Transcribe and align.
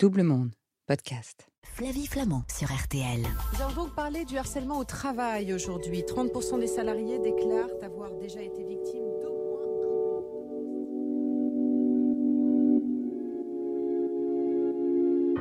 Double 0.00 0.22
Monde, 0.22 0.52
podcast. 0.86 1.46
Flavie 1.62 2.06
Flamand 2.06 2.42
sur 2.48 2.74
RTL. 2.74 3.20
Nous 3.20 3.62
allons 3.62 3.74
donc 3.74 3.94
parler 3.94 4.24
du 4.24 4.38
harcèlement 4.38 4.78
au 4.78 4.84
travail 4.84 5.52
aujourd'hui. 5.52 6.00
30% 6.00 6.58
des 6.58 6.68
salariés 6.68 7.18
déclarent 7.18 7.68
avoir 7.82 8.10
déjà 8.12 8.40
été 8.40 8.64
victimes 8.64 9.09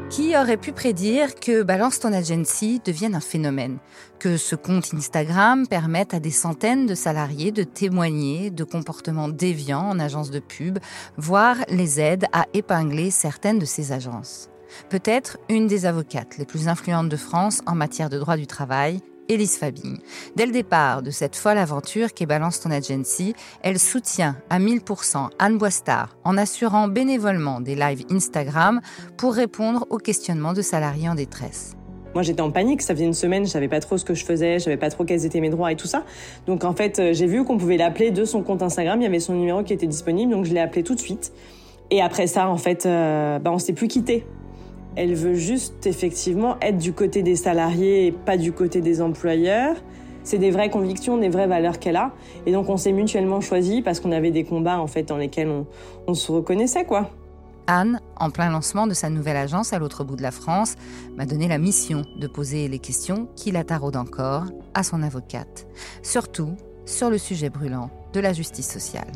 Qui 0.09 0.35
aurait 0.35 0.57
pu 0.57 0.71
prédire 0.71 1.35
que 1.35 1.61
Balance 1.61 1.99
ton 1.99 2.11
agency 2.13 2.81
devienne 2.83 3.13
un 3.13 3.19
phénomène 3.19 3.77
Que 4.17 4.37
ce 4.37 4.55
compte 4.55 4.91
Instagram 4.91 5.67
permette 5.67 6.15
à 6.15 6.19
des 6.19 6.31
centaines 6.31 6.87
de 6.87 6.95
salariés 6.95 7.51
de 7.51 7.61
témoigner 7.61 8.49
de 8.49 8.63
comportements 8.63 9.29
déviants 9.29 9.87
en 9.87 9.99
agence 9.99 10.31
de 10.31 10.39
pub, 10.39 10.79
voire 11.17 11.57
les 11.69 11.99
aide 11.99 12.25
à 12.33 12.47
épingler 12.55 13.11
certaines 13.11 13.59
de 13.59 13.65
ces 13.65 13.91
agences. 13.91 14.49
Peut-être 14.89 15.37
une 15.47 15.67
des 15.67 15.85
avocates 15.85 16.39
les 16.39 16.45
plus 16.45 16.67
influentes 16.67 17.09
de 17.09 17.17
France 17.17 17.61
en 17.67 17.75
matière 17.75 18.09
de 18.09 18.17
droit 18.17 18.35
du 18.35 18.47
travail, 18.47 19.01
Élise 19.29 19.57
Fabigne. 19.57 19.97
Dès 20.35 20.45
le 20.45 20.51
départ 20.51 21.01
de 21.01 21.11
cette 21.11 21.35
folle 21.35 21.57
aventure 21.57 22.13
qu'est 22.13 22.25
Balance 22.25 22.59
ton 22.59 22.71
agency, 22.71 23.35
elle 23.61 23.79
soutient 23.79 24.35
à 24.49 24.59
1000% 24.59 25.29
Anne 25.39 25.57
Boistard 25.57 26.17
en 26.23 26.35
assurant 26.37 26.87
bénévolement 26.87 27.61
des 27.61 27.75
lives 27.75 28.05
Instagram 28.11 28.81
pour 29.17 29.33
répondre 29.33 29.85
aux 29.89 29.97
questionnements 29.97 30.53
de 30.53 30.61
salariés 30.61 31.07
en 31.07 31.15
détresse. 31.15 31.75
Moi, 32.15 32.23
j'étais 32.23 32.41
en 32.41 32.49
panique. 32.51 32.81
Ça 32.81 32.95
faisait 32.95 33.05
une 33.05 33.13
semaine, 33.13 33.45
je 33.45 33.51
savais 33.51 33.67
pas 33.67 33.79
trop 33.79 33.97
ce 33.97 34.05
que 34.05 34.15
je 34.15 34.25
faisais, 34.25 34.59
je 34.59 34.63
savais 34.63 34.77
pas 34.77 34.89
trop 34.89 35.05
quels 35.05 35.25
étaient 35.25 35.41
mes 35.41 35.51
droits 35.51 35.71
et 35.71 35.75
tout 35.75 35.87
ça. 35.87 36.05
Donc, 36.47 36.63
en 36.63 36.73
fait, 36.73 36.99
euh, 36.99 37.13
j'ai 37.13 37.27
vu 37.27 37.43
qu'on 37.45 37.57
pouvait 37.57 37.77
l'appeler 37.77 38.11
de 38.11 38.25
son 38.25 38.41
compte 38.41 38.63
Instagram. 38.63 38.99
Il 38.99 39.03
y 39.03 39.07
avait 39.07 39.19
son 39.19 39.35
numéro 39.35 39.63
qui 39.63 39.73
était 39.73 39.87
disponible, 39.87 40.31
donc 40.31 40.45
je 40.45 40.53
l'ai 40.53 40.59
appelé 40.59 40.83
tout 40.83 40.95
de 40.95 40.99
suite. 40.99 41.31
Et 41.91 42.01
après 42.01 42.27
ça, 42.27 42.49
en 42.49 42.57
fait, 42.57 42.85
euh, 42.85 43.39
bah, 43.39 43.51
on 43.51 43.59
s'est 43.59 43.73
plus 43.73 43.87
quitté. 43.87 44.25
Elle 45.01 45.15
veut 45.15 45.35
juste 45.35 45.87
effectivement 45.87 46.57
être 46.61 46.77
du 46.77 46.91
côté 46.91 47.23
des 47.23 47.37
salariés 47.37 48.07
et 48.07 48.11
pas 48.11 48.35
du 48.35 48.51
côté 48.51 48.81
des 48.81 49.01
employeurs. 49.01 49.77
C'est 50.25 50.39
des 50.39 50.51
vraies 50.51 50.69
convictions, 50.69 51.17
des 51.17 51.29
vraies 51.29 51.47
valeurs 51.47 51.79
qu'elle 51.79 51.95
a. 51.95 52.11
Et 52.45 52.51
donc 52.51 52.67
on 52.67 52.75
s'est 52.75 52.91
mutuellement 52.91 53.39
choisis 53.39 53.81
parce 53.81 54.01
qu'on 54.01 54.11
avait 54.11 54.31
des 54.31 54.43
combats 54.43 54.77
en 54.77 54.87
fait 54.87 55.03
dans 55.03 55.15
lesquels 55.15 55.47
on, 55.47 55.65
on 56.05 56.13
se 56.13 56.29
reconnaissait 56.33 56.83
quoi. 56.83 57.09
Anne, 57.65 58.01
en 58.17 58.29
plein 58.29 58.49
lancement 58.49 58.87
de 58.87 58.93
sa 58.93 59.09
nouvelle 59.09 59.37
agence 59.37 59.71
à 59.71 59.79
l'autre 59.79 60.03
bout 60.03 60.17
de 60.17 60.21
la 60.21 60.31
France, 60.31 60.75
m'a 61.15 61.25
donné 61.25 61.47
la 61.47 61.59
mission 61.59 62.01
de 62.19 62.27
poser 62.27 62.67
les 62.67 62.79
questions 62.79 63.29
qui 63.37 63.51
la 63.51 63.63
taraudent 63.63 64.01
encore 64.01 64.47
à 64.73 64.83
son 64.83 65.01
avocate, 65.01 65.65
surtout 66.03 66.57
sur 66.83 67.09
le 67.09 67.17
sujet 67.17 67.49
brûlant 67.49 67.89
de 68.11 68.19
la 68.19 68.33
justice 68.33 68.69
sociale. 68.69 69.13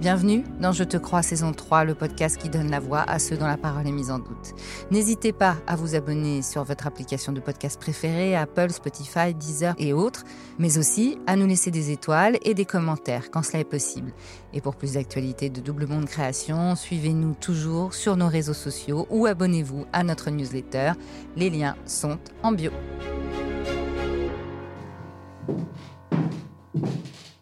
Bienvenue 0.00 0.44
dans 0.58 0.72
Je 0.72 0.82
te 0.82 0.96
crois 0.96 1.20
saison 1.20 1.52
3, 1.52 1.84
le 1.84 1.94
podcast 1.94 2.38
qui 2.38 2.48
donne 2.48 2.70
la 2.70 2.80
voix 2.80 3.02
à 3.02 3.18
ceux 3.18 3.36
dont 3.36 3.46
la 3.46 3.58
parole 3.58 3.86
est 3.86 3.92
mise 3.92 4.10
en 4.10 4.18
doute. 4.18 4.54
N'hésitez 4.90 5.34
pas 5.34 5.56
à 5.66 5.76
vous 5.76 5.94
abonner 5.94 6.40
sur 6.40 6.64
votre 6.64 6.86
application 6.86 7.32
de 7.32 7.40
podcast 7.40 7.78
préférée, 7.78 8.34
Apple, 8.34 8.70
Spotify, 8.70 9.34
Deezer 9.34 9.74
et 9.76 9.92
autres, 9.92 10.24
mais 10.58 10.78
aussi 10.78 11.18
à 11.26 11.36
nous 11.36 11.46
laisser 11.46 11.70
des 11.70 11.90
étoiles 11.90 12.38
et 12.46 12.54
des 12.54 12.64
commentaires 12.64 13.30
quand 13.30 13.42
cela 13.42 13.58
est 13.58 13.64
possible. 13.64 14.14
Et 14.54 14.62
pour 14.62 14.74
plus 14.74 14.94
d'actualités 14.94 15.50
de 15.50 15.60
Double 15.60 15.86
Monde 15.86 16.06
Création, 16.06 16.76
suivez-nous 16.76 17.34
toujours 17.34 17.92
sur 17.92 18.16
nos 18.16 18.28
réseaux 18.28 18.54
sociaux 18.54 19.06
ou 19.10 19.26
abonnez-vous 19.26 19.84
à 19.92 20.02
notre 20.02 20.30
newsletter. 20.30 20.92
Les 21.36 21.50
liens 21.50 21.76
sont 21.84 22.18
en 22.42 22.52
bio. 22.52 22.70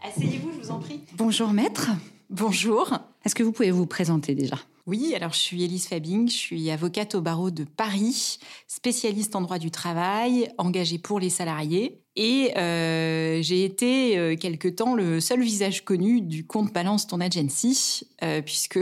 Asseyez-vous, 0.02 0.50
je 0.56 0.60
vous 0.60 0.70
en 0.72 0.80
prie. 0.80 1.04
Bonjour 1.16 1.52
maître. 1.52 1.90
Bonjour. 2.30 2.92
Est-ce 3.24 3.34
que 3.34 3.42
vous 3.42 3.52
pouvez 3.52 3.70
vous 3.70 3.86
présenter 3.86 4.34
déjà? 4.34 4.58
Oui, 4.86 5.14
alors 5.14 5.32
je 5.32 5.38
suis 5.38 5.64
Élise 5.64 5.86
Fabing, 5.86 6.28
je 6.28 6.36
suis 6.36 6.70
avocate 6.70 7.14
au 7.14 7.22
barreau 7.22 7.50
de 7.50 7.64
Paris, 7.64 8.38
spécialiste 8.66 9.34
en 9.34 9.40
droit 9.40 9.58
du 9.58 9.70
travail, 9.70 10.50
engagée 10.58 10.98
pour 10.98 11.20
les 11.20 11.30
salariés. 11.30 12.02
Et 12.16 12.52
euh, 12.58 13.40
j'ai 13.40 13.64
été 13.64 14.18
euh, 14.18 14.36
quelque 14.36 14.68
temps 14.68 14.94
le 14.94 15.20
seul 15.20 15.42
visage 15.42 15.86
connu 15.86 16.20
du 16.20 16.46
compte 16.46 16.70
Balance 16.70 17.06
ton 17.06 17.20
agency, 17.20 18.06
euh, 18.22 18.42
puisque 18.42 18.80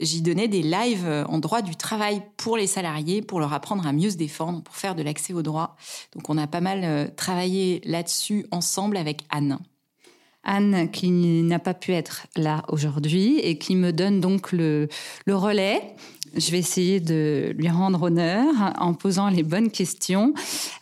j'y 0.00 0.20
donnais 0.20 0.48
des 0.48 0.62
lives 0.62 1.24
en 1.28 1.38
droit 1.38 1.62
du 1.62 1.74
travail 1.74 2.22
pour 2.36 2.58
les 2.58 2.66
salariés, 2.66 3.22
pour 3.22 3.40
leur 3.40 3.54
apprendre 3.54 3.86
à 3.86 3.92
mieux 3.92 4.10
se 4.10 4.16
défendre, 4.16 4.62
pour 4.62 4.76
faire 4.76 4.94
de 4.94 5.02
l'accès 5.02 5.32
au 5.32 5.40
droit. 5.42 5.76
Donc 6.14 6.28
on 6.28 6.36
a 6.36 6.46
pas 6.46 6.60
mal 6.60 7.14
travaillé 7.16 7.80
là-dessus 7.86 8.44
ensemble 8.50 8.98
avec 8.98 9.22
Anne. 9.30 9.58
Anne, 10.44 10.90
qui 10.90 11.10
n'a 11.10 11.58
pas 11.58 11.74
pu 11.74 11.92
être 11.92 12.26
là 12.36 12.62
aujourd'hui 12.68 13.38
et 13.38 13.58
qui 13.58 13.76
me 13.76 13.92
donne 13.92 14.20
donc 14.20 14.52
le, 14.52 14.88
le, 15.26 15.36
relais. 15.36 15.80
Je 16.36 16.50
vais 16.50 16.58
essayer 16.58 16.98
de 16.98 17.54
lui 17.56 17.68
rendre 17.68 18.02
honneur 18.02 18.46
en 18.78 18.94
posant 18.94 19.28
les 19.28 19.42
bonnes 19.42 19.70
questions. 19.70 20.34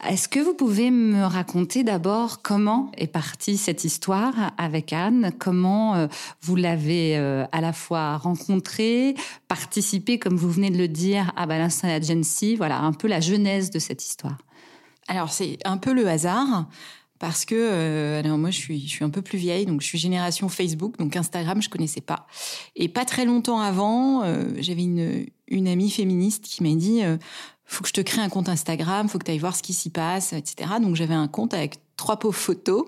Est-ce 0.08 0.28
que 0.28 0.38
vous 0.38 0.54
pouvez 0.54 0.90
me 0.90 1.24
raconter 1.24 1.82
d'abord 1.82 2.40
comment 2.40 2.90
est 2.96 3.06
partie 3.06 3.56
cette 3.56 3.84
histoire 3.84 4.32
avec 4.56 4.92
Anne? 4.92 5.32
Comment 5.38 5.94
euh, 5.94 6.06
vous 6.42 6.56
l'avez 6.56 7.18
euh, 7.18 7.44
à 7.52 7.60
la 7.60 7.72
fois 7.72 8.16
rencontrée, 8.16 9.14
participé, 9.48 10.18
comme 10.18 10.36
vous 10.36 10.50
venez 10.50 10.70
de 10.70 10.78
le 10.78 10.88
dire, 10.88 11.32
à 11.36 11.46
Balance 11.46 11.84
Agency 11.84 12.56
Voilà, 12.56 12.78
un 12.80 12.92
peu 12.92 13.08
la 13.08 13.20
genèse 13.20 13.70
de 13.70 13.78
cette 13.78 14.04
histoire. 14.04 14.38
Alors, 15.08 15.30
c'est 15.30 15.58
un 15.64 15.76
peu 15.76 15.92
le 15.92 16.06
hasard 16.06 16.66
parce 17.20 17.44
que 17.44 17.54
euh, 17.54 18.18
alors 18.18 18.38
moi 18.38 18.50
je 18.50 18.56
suis 18.56 18.80
je 18.80 18.88
suis 18.88 19.04
un 19.04 19.10
peu 19.10 19.22
plus 19.22 19.38
vieille 19.38 19.66
donc 19.66 19.82
je 19.82 19.86
suis 19.86 19.98
génération 19.98 20.48
Facebook 20.48 20.98
donc 20.98 21.14
Instagram 21.14 21.62
je 21.62 21.68
connaissais 21.68 22.00
pas 22.00 22.26
et 22.74 22.88
pas 22.88 23.04
très 23.04 23.24
longtemps 23.24 23.60
avant 23.60 24.24
euh, 24.24 24.44
j'avais 24.58 24.82
une 24.82 25.26
une 25.46 25.68
amie 25.68 25.90
féministe 25.90 26.44
qui 26.44 26.64
m'a 26.64 26.74
dit 26.74 27.04
euh, 27.04 27.18
faut 27.66 27.82
que 27.82 27.88
je 27.88 27.92
te 27.92 28.00
crée 28.00 28.22
un 28.22 28.30
compte 28.30 28.48
Instagram 28.48 29.08
faut 29.08 29.18
que 29.18 29.26
tu 29.26 29.30
ailles 29.30 29.38
voir 29.38 29.54
ce 29.54 29.62
qui 29.62 29.74
s'y 29.74 29.90
passe 29.90 30.32
etc 30.32 30.72
donc 30.82 30.96
j'avais 30.96 31.14
un 31.14 31.28
compte 31.28 31.54
avec 31.54 31.76
trois 31.96 32.18
pauvres 32.18 32.38
photos 32.38 32.86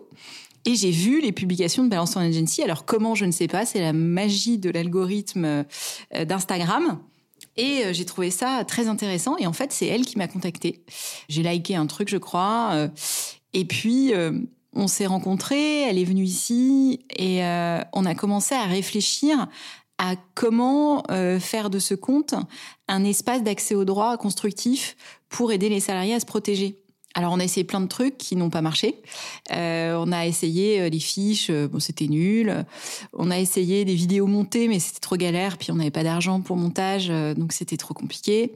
et 0.65 0.77
j'ai 0.77 0.91
vu 0.91 1.21
les 1.21 1.33
publications 1.33 1.85
de 1.85 1.91
Balance 1.91 2.13
ton 2.13 2.21
Agency 2.21 2.63
alors 2.63 2.87
comment 2.87 3.15
je 3.15 3.27
ne 3.27 3.33
sais 3.33 3.49
pas 3.49 3.67
c'est 3.67 3.81
la 3.81 3.93
magie 3.93 4.57
de 4.57 4.71
l'algorithme 4.71 5.45
euh, 5.45 6.25
d'Instagram 6.25 6.99
et 7.59 7.85
euh, 7.85 7.93
j'ai 7.93 8.07
trouvé 8.07 8.31
ça 8.31 8.65
très 8.67 8.89
intéressant. 8.89 9.37
Et 9.37 9.47
en 9.47 9.53
fait, 9.53 9.73
c'est 9.73 9.87
elle 9.87 10.07
qui 10.07 10.17
m'a 10.17 10.29
contactée. 10.29 10.83
J'ai 11.29 11.43
liké 11.43 11.77
un 11.77 11.87
truc, 11.87 12.09
je 12.09 12.17
crois. 12.17 12.89
Euh, 13.55 13.59
et 13.59 13.65
puis, 13.65 14.15
euh, 14.15 14.33
on 14.75 14.87
s'est 14.89 15.07
rencontrés, 15.07 15.83
elle 15.83 15.99
est 15.99 16.05
venue 16.05 16.25
ici 16.25 17.01
et 17.17 17.45
euh, 17.45 17.81
on 17.93 18.07
a 18.07 18.15
commencé 18.15 18.55
à 18.55 18.65
réfléchir 18.65 19.49
à 19.99 20.15
comment 20.35 21.05
euh, 21.11 21.39
faire 21.39 21.71
de 21.71 21.79
ce 21.79 21.95
compte 21.95 22.35
un 22.89 23.05
espace 23.05 23.43
d'accès 23.43 23.75
au 23.75 23.85
droit 23.85 24.17
constructif 24.17 24.97
pour 25.29 25.53
aider 25.53 25.69
les 25.69 25.81
salariés 25.81 26.15
à 26.15 26.21
se 26.21 26.27
protéger. 26.27 26.79
Alors 27.15 27.35
on 27.35 27.41
a 27.41 27.45
essayé 27.45 27.65
plein 27.65 27.83
de 27.83 27.87
trucs 27.87 28.17
qui 28.17 28.37
n'ont 28.37 28.49
pas 28.49 28.63
marché. 28.63 29.03
Euh, 29.53 29.95
on 29.99 30.11
a 30.13 30.27
essayé 30.27 30.89
les 30.89 30.99
fiches, 30.99 31.51
bon 31.51 31.79
c'était 31.79 32.09
nul. 32.09 32.65
On 33.13 33.31
a 33.31 33.39
essayé 33.39 33.85
des 33.85 33.95
vidéos 33.95 34.27
montées, 34.27 34.67
mais 34.67 34.79
c'était 34.79 35.01
trop 35.01 35.17
galère. 35.17 35.59
Puis 35.59 35.71
on 35.71 35.75
n'avait 35.75 35.91
pas 35.91 36.05
d'argent 36.05 36.41
pour 36.41 36.57
montage, 36.57 37.09
donc 37.37 37.53
c'était 37.53 37.77
trop 37.77 37.93
compliqué. 37.93 38.53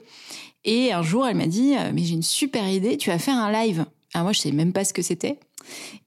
Et 0.65 0.91
un 0.95 1.03
jour 1.03 1.27
elle 1.27 1.37
m'a 1.37 1.47
dit 1.47 1.75
mais 1.93 2.03
j'ai 2.03 2.15
une 2.15 2.23
super 2.23 2.67
idée, 2.67 2.97
tu 2.97 3.11
vas 3.11 3.19
faire 3.19 3.37
un 3.37 3.53
live. 3.53 3.85
Alors 4.17 4.25
moi, 4.25 4.33
je 4.33 4.41
savais 4.41 4.55
même 4.55 4.73
pas 4.73 4.83
ce 4.83 4.95
que 4.95 5.03
c'était. 5.03 5.39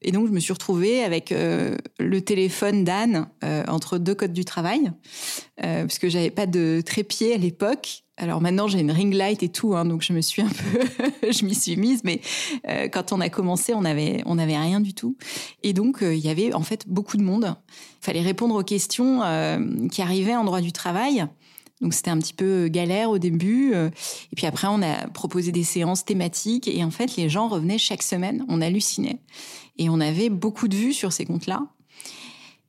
Et 0.02 0.12
donc, 0.12 0.26
je 0.26 0.32
me 0.32 0.40
suis 0.40 0.52
retrouvée 0.52 1.04
avec 1.04 1.32
euh, 1.32 1.78
le 2.00 2.22
téléphone 2.22 2.84
d'Anne 2.84 3.28
euh, 3.44 3.64
entre 3.68 4.00
deux 4.00 4.16
codes 4.16 4.34
du 4.34 4.46
travail, 4.46 4.92
euh, 5.64 5.82
parce 5.82 6.00
que 6.00 6.10
j'avais 6.10 6.32
pas 6.32 6.48
de 6.48 6.82
trépied 6.84 7.36
à 7.36 7.38
l'époque. 7.38 8.02
Alors 8.18 8.42
maintenant, 8.42 8.68
j'ai 8.68 8.80
une 8.80 8.90
ring 8.90 9.14
light 9.14 9.44
et 9.44 9.50
tout, 9.50 9.76
hein, 9.76 9.86
donc 9.86 10.02
je 10.02 10.12
me 10.12 10.22
suis 10.22 10.42
un 10.42 10.50
peu, 11.22 11.32
je 11.32 11.46
m'y 11.46 11.54
suis 11.54 11.78
mise. 11.78 12.02
Mais 12.04 12.20
euh, 12.68 12.88
quand 12.88 13.14
on 13.14 13.22
a 13.22 13.30
commencé, 13.30 13.76
on 13.76 13.86
avait, 13.86 14.24
on 14.26 14.40
avait 14.40 14.58
rien 14.58 14.80
du 14.80 14.96
tout. 14.96 15.16
Et 15.62 15.74
donc, 15.74 16.00
il 16.02 16.18
y 16.18 16.30
avait 16.30 16.52
en 16.56 16.64
fait 16.64 16.88
beaucoup 16.88 17.16
de 17.16 17.22
monde. 17.22 17.58
Il 18.02 18.06
fallait 18.06 18.24
répondre 18.24 18.56
aux 18.56 18.64
questions 18.64 19.20
qui 19.92 20.02
arrivaient 20.02 20.36
en 20.36 20.46
droit 20.46 20.62
du 20.62 20.72
travail. 20.72 21.28
Donc 21.82 21.94
c'était 21.94 22.12
un 22.12 22.18
petit 22.18 22.34
peu 22.34 22.68
galère 22.68 23.10
au 23.10 23.20
début. 23.20 23.74
Et 23.74 24.36
puis 24.36 24.46
après, 24.46 24.68
on 24.68 24.82
a 24.82 25.08
proposé 25.08 25.52
des 25.52 25.64
séances 25.64 26.04
thématiques. 26.04 26.68
Et 26.68 26.84
en 26.84 26.92
fait, 26.92 27.16
les 27.16 27.30
gens 27.30 27.48
revenaient 27.48 27.78
chaque 27.78 28.04
semaine. 28.04 28.46
On 28.50 28.62
hallucinait. 28.62 29.20
Et 29.78 29.90
on 29.90 30.02
avait 30.02 30.30
beaucoup 30.30 30.68
de 30.68 30.76
vues 30.76 30.94
sur 30.94 31.14
ces 31.14 31.26
comptes-là. 31.26 31.62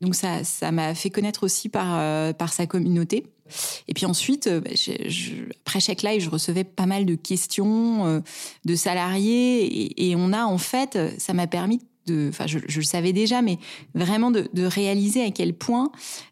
Donc 0.00 0.14
ça, 0.14 0.44
ça 0.44 0.72
m'a 0.72 0.94
fait 0.94 1.10
connaître 1.10 1.44
aussi 1.44 1.68
par, 1.68 1.98
euh, 1.98 2.32
par 2.32 2.52
sa 2.52 2.66
communauté. 2.66 3.26
Et 3.88 3.94
puis 3.94 4.06
ensuite, 4.06 4.46
euh, 4.46 4.60
je, 4.74 5.32
après 5.66 5.80
chaque 5.80 6.02
live, 6.02 6.22
je 6.22 6.30
recevais 6.30 6.64
pas 6.64 6.86
mal 6.86 7.04
de 7.04 7.14
questions 7.16 8.06
euh, 8.06 8.20
de 8.64 8.74
salariés. 8.74 9.64
Et, 9.64 10.10
et, 10.10 10.16
on 10.16 10.32
a 10.32 10.44
en 10.44 10.58
fait, 10.58 10.98
ça 11.18 11.34
m'a 11.34 11.46
permis 11.46 11.80
enfin, 12.28 12.46
je, 12.46 12.58
le 12.58 12.82
savais 12.82 13.12
déjà, 13.12 13.42
mais 13.42 13.58
vraiment 13.94 14.30
de, 14.30 14.48
réaliser 14.64 15.24
à 15.24 15.30
quel 15.30 15.54
point 15.54 15.90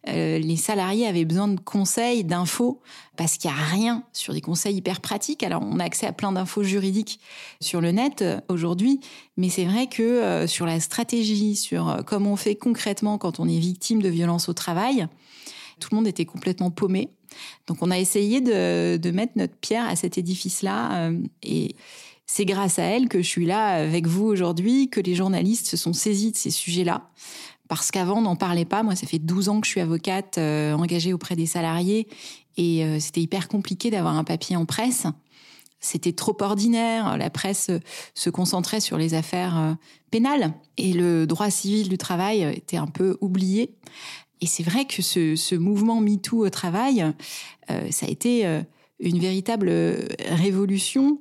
euh, 0.09 0.39
les 0.39 0.57
salariés 0.57 1.07
avaient 1.07 1.25
besoin 1.25 1.49
de 1.49 1.61
conseils, 1.61 2.25
d'infos, 2.25 2.81
parce 3.17 3.37
qu'il 3.37 3.51
n'y 3.51 3.57
a 3.57 3.61
rien 3.61 4.05
sur 4.13 4.33
des 4.33 4.41
conseils 4.41 4.77
hyper 4.77 5.01
pratiques. 5.01 5.43
Alors, 5.43 5.63
on 5.63 5.79
a 5.79 5.85
accès 5.85 6.07
à 6.07 6.13
plein 6.13 6.33
d'infos 6.33 6.63
juridiques 6.63 7.21
sur 7.61 7.81
le 7.81 7.91
net 7.91 8.23
euh, 8.23 8.41
aujourd'hui, 8.49 9.01
mais 9.37 9.49
c'est 9.49 9.65
vrai 9.65 9.87
que 9.87 10.03
euh, 10.03 10.47
sur 10.47 10.67
la 10.67 10.81
stratégie, 10.81 11.57
sur 11.57 12.03
comment 12.07 12.33
on 12.33 12.37
fait 12.37 12.55
concrètement 12.55 13.19
quand 13.19 13.41
on 13.41 13.49
est 13.49 13.59
victime 13.59 14.03
de 14.03 14.09
violence 14.09 14.49
au 14.49 14.53
travail, 14.53 15.07
tout 15.81 15.89
le 15.93 15.97
monde 15.97 16.07
était 16.07 16.27
complètement 16.27 16.71
paumé. 16.71 17.11
Donc 17.67 17.79
on 17.83 17.91
a 17.91 17.99
essayé 17.99 18.41
de, 18.41 19.11
mettre 19.11 19.33
notre 19.37 19.55
pierre 19.55 19.87
à 19.87 19.97
cet 19.97 20.19
édifice-là 20.19 21.11
et 21.43 21.77
c'est 22.31 22.45
grâce 22.45 22.79
à 22.79 22.83
elle 22.83 23.09
que 23.09 23.23
je 23.23 23.27
suis 23.27 23.47
là 23.47 23.69
avec 23.69 24.07
vous 24.07 24.27
aujourd'hui, 24.27 24.91
que 24.91 25.01
les 25.01 25.15
journalistes 25.15 25.67
se 25.67 25.79
sont 25.79 25.95
saisis 25.95 26.31
de 26.31 26.37
ces 26.37 26.51
sujets-là. 26.51 27.09
Parce 27.69 27.91
qu'avant, 27.91 28.19
on 28.19 28.23
n'en 28.23 28.37
parlait 28.37 28.67
pas. 28.67 28.83
Moi, 28.83 28.95
ça 28.97 29.07
fait 29.07 29.19
12 29.19 29.49
ans 29.49 29.61
que 29.61 29.67
je 29.67 29.73
suis 29.73 29.81
avocate 29.81 30.37
euh, 30.37 30.75
engagée 30.75 31.15
auprès 31.15 31.37
des 31.37 31.47
salariés. 31.47 32.07
Et 32.59 32.85
euh, 32.85 33.01
c'était 33.01 33.23
hyper 33.23 33.49
compliqué 33.49 33.91
d'avoir 33.91 34.15
un 34.15 34.25
papier 34.25 34.57
en 34.57 34.67
presse. 34.67 35.07
C'était 35.81 36.13
trop 36.13 36.37
ordinaire. 36.43 37.17
La 37.17 37.31
presse 37.31 37.71
se 38.15 38.31
concentrait 38.31 38.81
sur 38.81 38.99
les 38.99 39.15
affaires 39.15 39.59
euh, 39.59 39.73
pénales. 40.11 40.53
Et 40.77 40.93
le 40.93 41.27
droit 41.27 41.51
civil 41.51 41.89
du 41.89 41.97
travail 41.97 42.43
était 42.43 42.77
un 42.77 42.89
peu 42.89 43.17
oublié. 43.23 43.75
Et 44.43 44.47
c'est 44.47 44.63
vrai 44.63 44.85
que 44.85 45.01
ce, 45.01 45.35
ce 45.35 45.55
mouvement 45.55 46.01
MeToo 46.01 46.45
au 46.45 46.51
travail, 46.51 47.05
ça 47.91 48.07
a 48.07 48.09
été 48.09 48.47
une 49.01 49.19
véritable 49.19 49.69
révolution 50.31 51.19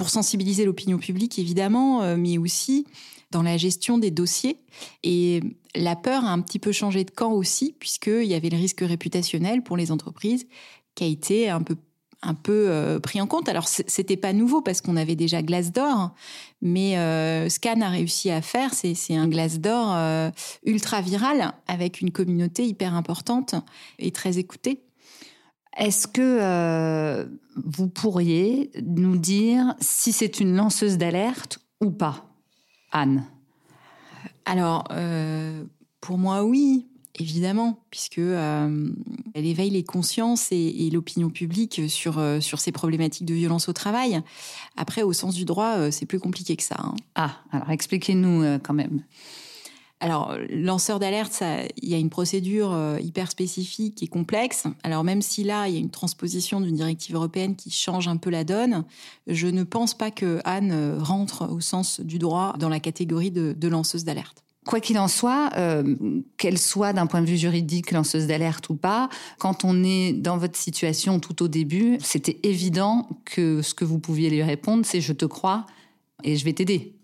pour 0.00 0.08
sensibiliser 0.08 0.64
l'opinion 0.64 0.96
publique, 0.96 1.38
évidemment, 1.38 2.00
euh, 2.00 2.16
mais 2.16 2.38
aussi 2.38 2.86
dans 3.32 3.42
la 3.42 3.58
gestion 3.58 3.98
des 3.98 4.10
dossiers. 4.10 4.56
Et 5.02 5.42
la 5.74 5.94
peur 5.94 6.24
a 6.24 6.30
un 6.30 6.40
petit 6.40 6.58
peu 6.58 6.72
changé 6.72 7.04
de 7.04 7.10
camp 7.10 7.32
aussi, 7.32 7.76
puisqu'il 7.78 8.24
y 8.24 8.32
avait 8.32 8.48
le 8.48 8.56
risque 8.56 8.80
réputationnel 8.80 9.62
pour 9.62 9.76
les 9.76 9.92
entreprises 9.92 10.46
qui 10.94 11.04
a 11.04 11.06
été 11.06 11.50
un 11.50 11.60
peu 11.60 11.76
un 12.22 12.32
peu 12.32 12.68
euh, 12.68 12.98
pris 12.98 13.20
en 13.20 13.26
compte. 13.26 13.50
Alors 13.50 13.68
c'était 13.68 14.16
pas 14.16 14.32
nouveau 14.32 14.62
parce 14.62 14.80
qu'on 14.80 14.96
avait 14.96 15.16
déjà 15.16 15.42
Glace 15.42 15.70
d'or, 15.70 16.14
mais 16.62 16.96
euh, 16.96 17.50
Scan 17.50 17.82
a 17.82 17.90
réussi 17.90 18.30
à 18.30 18.40
faire, 18.40 18.72
c'est 18.72 18.96
un 19.14 19.28
Glace 19.28 19.60
d'or 19.60 19.94
ultra 20.64 21.02
viral 21.02 21.52
avec 21.66 22.00
une 22.00 22.10
communauté 22.10 22.64
hyper 22.64 22.94
importante 22.94 23.54
et 23.98 24.12
très 24.12 24.38
écoutée. 24.38 24.80
Est-ce 25.80 26.06
que 26.06 26.20
euh, 26.20 27.24
vous 27.56 27.88
pourriez 27.88 28.70
nous 28.82 29.16
dire 29.16 29.74
si 29.80 30.12
c'est 30.12 30.38
une 30.38 30.54
lanceuse 30.54 30.98
d'alerte 30.98 31.58
ou 31.80 31.90
pas, 31.90 32.30
Anne? 32.92 33.24
Alors, 34.44 34.84
euh, 34.90 35.64
pour 36.02 36.18
moi, 36.18 36.44
oui, 36.44 36.86
évidemment, 37.14 37.82
puisque 37.90 38.18
euh, 38.18 38.90
elle 39.32 39.46
éveille 39.46 39.70
les 39.70 39.82
consciences 39.82 40.52
et, 40.52 40.90
l'opinion 40.92 41.30
publique 41.30 41.88
sur 41.88 42.22
sur 42.42 42.60
ces 42.60 42.72
problématiques 42.72 43.26
de 43.26 43.34
violence 43.34 43.70
au 43.70 43.72
travail. 43.72 44.20
Après, 44.76 45.02
au 45.02 45.14
sens 45.14 45.34
du 45.34 45.46
droit, 45.46 45.90
c'est 45.90 46.04
plus 46.04 46.20
compliqué 46.20 46.56
que 46.56 46.62
ça. 46.62 46.76
Hein. 46.78 46.94
Ah, 47.14 47.36
alors 47.52 47.70
expliquez-nous 47.70 48.58
quand 48.62 48.74
même. 48.74 49.02
Alors, 50.02 50.34
lanceur 50.48 50.98
d'alerte, 50.98 51.42
il 51.76 51.88
y 51.90 51.94
a 51.94 51.98
une 51.98 52.08
procédure 52.08 52.72
euh, 52.72 52.98
hyper 53.00 53.30
spécifique 53.30 54.02
et 54.02 54.06
complexe. 54.06 54.64
Alors, 54.82 55.04
même 55.04 55.20
si 55.20 55.44
là, 55.44 55.68
il 55.68 55.74
y 55.74 55.76
a 55.76 55.80
une 55.80 55.90
transposition 55.90 56.62
d'une 56.62 56.74
directive 56.74 57.14
européenne 57.14 57.54
qui 57.54 57.70
change 57.70 58.08
un 58.08 58.16
peu 58.16 58.30
la 58.30 58.42
donne, 58.42 58.84
je 59.26 59.46
ne 59.46 59.62
pense 59.62 59.92
pas 59.92 60.10
que 60.10 60.40
Anne 60.44 60.72
euh, 60.72 60.98
rentre 60.98 61.52
au 61.52 61.60
sens 61.60 62.00
du 62.00 62.18
droit 62.18 62.54
dans 62.58 62.70
la 62.70 62.80
catégorie 62.80 63.30
de, 63.30 63.68
lanceuse 63.68 64.04
d'alerte. 64.04 64.42
Quoi 64.66 64.80
qu'il 64.80 64.98
en 64.98 65.08
soit, 65.08 65.50
euh, 65.58 65.96
qu'elle 66.38 66.58
soit 66.58 66.94
d'un 66.94 67.06
point 67.06 67.20
de 67.20 67.26
vue 67.26 67.36
juridique 67.36 67.90
lanceuse 67.90 68.26
d'alerte 68.26 68.70
ou 68.70 68.76
pas, 68.76 69.10
quand 69.38 69.64
on 69.64 69.84
est 69.84 70.14
dans 70.14 70.38
votre 70.38 70.56
situation 70.56 71.20
tout 71.20 71.42
au 71.42 71.48
début, 71.48 71.98
c'était 72.00 72.38
évident 72.42 73.06
que 73.26 73.60
ce 73.60 73.74
que 73.74 73.84
vous 73.84 73.98
pouviez 73.98 74.30
lui 74.30 74.42
répondre, 74.42 74.84
c'est 74.86 75.02
je 75.02 75.12
te 75.12 75.26
crois 75.26 75.66
et 76.24 76.36
je 76.36 76.44
vais 76.44 76.54
t'aider. 76.54 76.99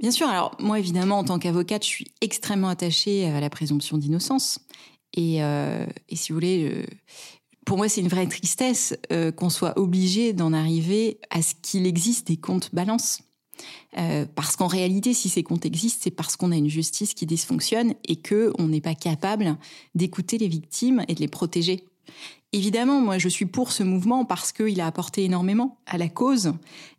Bien 0.00 0.10
sûr. 0.12 0.28
Alors 0.28 0.54
moi, 0.60 0.78
évidemment, 0.78 1.18
en 1.18 1.24
tant 1.24 1.38
qu'avocate, 1.38 1.82
je 1.82 1.88
suis 1.88 2.06
extrêmement 2.20 2.68
attachée 2.68 3.26
à 3.26 3.40
la 3.40 3.50
présomption 3.50 3.98
d'innocence. 3.98 4.60
Et, 5.14 5.42
euh, 5.42 5.86
si 6.12 6.30
vous 6.30 6.36
voulez, 6.36 6.70
euh, 6.70 6.84
pour 7.66 7.76
moi, 7.76 7.88
c'est 7.88 8.00
une 8.00 8.08
vraie 8.08 8.26
tristesse 8.26 8.96
euh, 9.12 9.32
qu'on 9.32 9.50
soit 9.50 9.78
obligé 9.78 10.32
d'en 10.32 10.52
arriver 10.52 11.18
à 11.30 11.42
ce 11.42 11.54
qu'il 11.60 11.86
existe 11.86 12.28
des 12.28 12.36
comptes 12.36 12.74
balance. 12.74 13.20
parce 14.36 14.54
qu'en 14.54 14.68
réalité, 14.68 15.14
si 15.14 15.28
ces 15.28 15.42
comptes 15.42 15.66
existent, 15.66 16.02
c'est 16.04 16.12
parce 16.12 16.36
qu'on 16.36 16.52
a 16.52 16.56
une 16.56 16.68
justice 16.68 17.14
qui 17.14 17.26
dysfonctionne 17.26 17.94
et 18.06 18.14
que 18.14 18.52
on 18.56 18.68
n'est 18.68 18.80
pas 18.80 18.94
capable 18.94 19.56
d'écouter 19.96 20.38
les 20.38 20.46
victimes 20.46 21.04
et 21.08 21.14
de 21.14 21.20
les 21.20 21.26
protéger. 21.26 21.84
Évidemment, 22.52 23.00
moi, 23.00 23.18
je 23.18 23.28
suis 23.28 23.46
pour 23.46 23.72
ce 23.72 23.82
mouvement 23.82 24.24
parce 24.24 24.52
qu'il 24.52 24.80
a 24.80 24.86
apporté 24.86 25.24
énormément 25.24 25.78
à 25.86 25.98
la 25.98 26.08
cause 26.08 26.52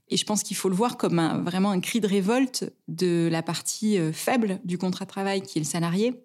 et 0.10 0.18
je 0.18 0.26
pense 0.26 0.44
qu'il 0.44 0.58
faut 0.58 0.70
le 0.70 0.76
voir 0.76 0.98
comme 0.98 1.44
vraiment 1.46 1.72
un 1.72 1.80
cri 1.80 2.00
de 2.00 2.08
révolte 2.08 2.72
de 2.88 3.30
la 3.32 3.44
partie 3.44 3.98
euh, 3.98 4.12
faible 4.12 4.60
du 4.64 4.78
contrat 4.78 5.06
de 5.06 5.10
travail 5.10 5.42
qui 5.42 5.60
est 5.60 5.62
le 5.62 5.68
salarié. 5.68 6.24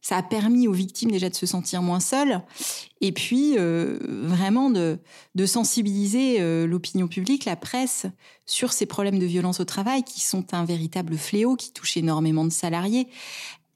Ça 0.00 0.16
a 0.16 0.22
permis 0.22 0.68
aux 0.68 0.72
victimes 0.72 1.10
déjà 1.10 1.28
de 1.28 1.34
se 1.34 1.44
sentir 1.44 1.82
moins 1.82 2.00
seules 2.00 2.40
et 3.00 3.12
puis 3.12 3.56
euh, 3.58 3.98
vraiment 4.22 4.70
de, 4.70 4.98
sensibiliser 5.44 6.36
euh, 6.40 6.66
l'opinion 6.66 7.08
publique, 7.08 7.44
la 7.44 7.56
presse 7.56 8.06
sur 8.46 8.72
ces 8.72 8.86
problèmes 8.86 9.18
de 9.18 9.26
violence 9.26 9.60
au 9.60 9.64
travail 9.64 10.04
qui 10.04 10.20
sont 10.20 10.54
un 10.54 10.64
véritable 10.64 11.16
fléau 11.16 11.56
qui 11.56 11.72
touche 11.72 11.96
énormément 11.96 12.44
de 12.44 12.52
salariés. 12.52 13.08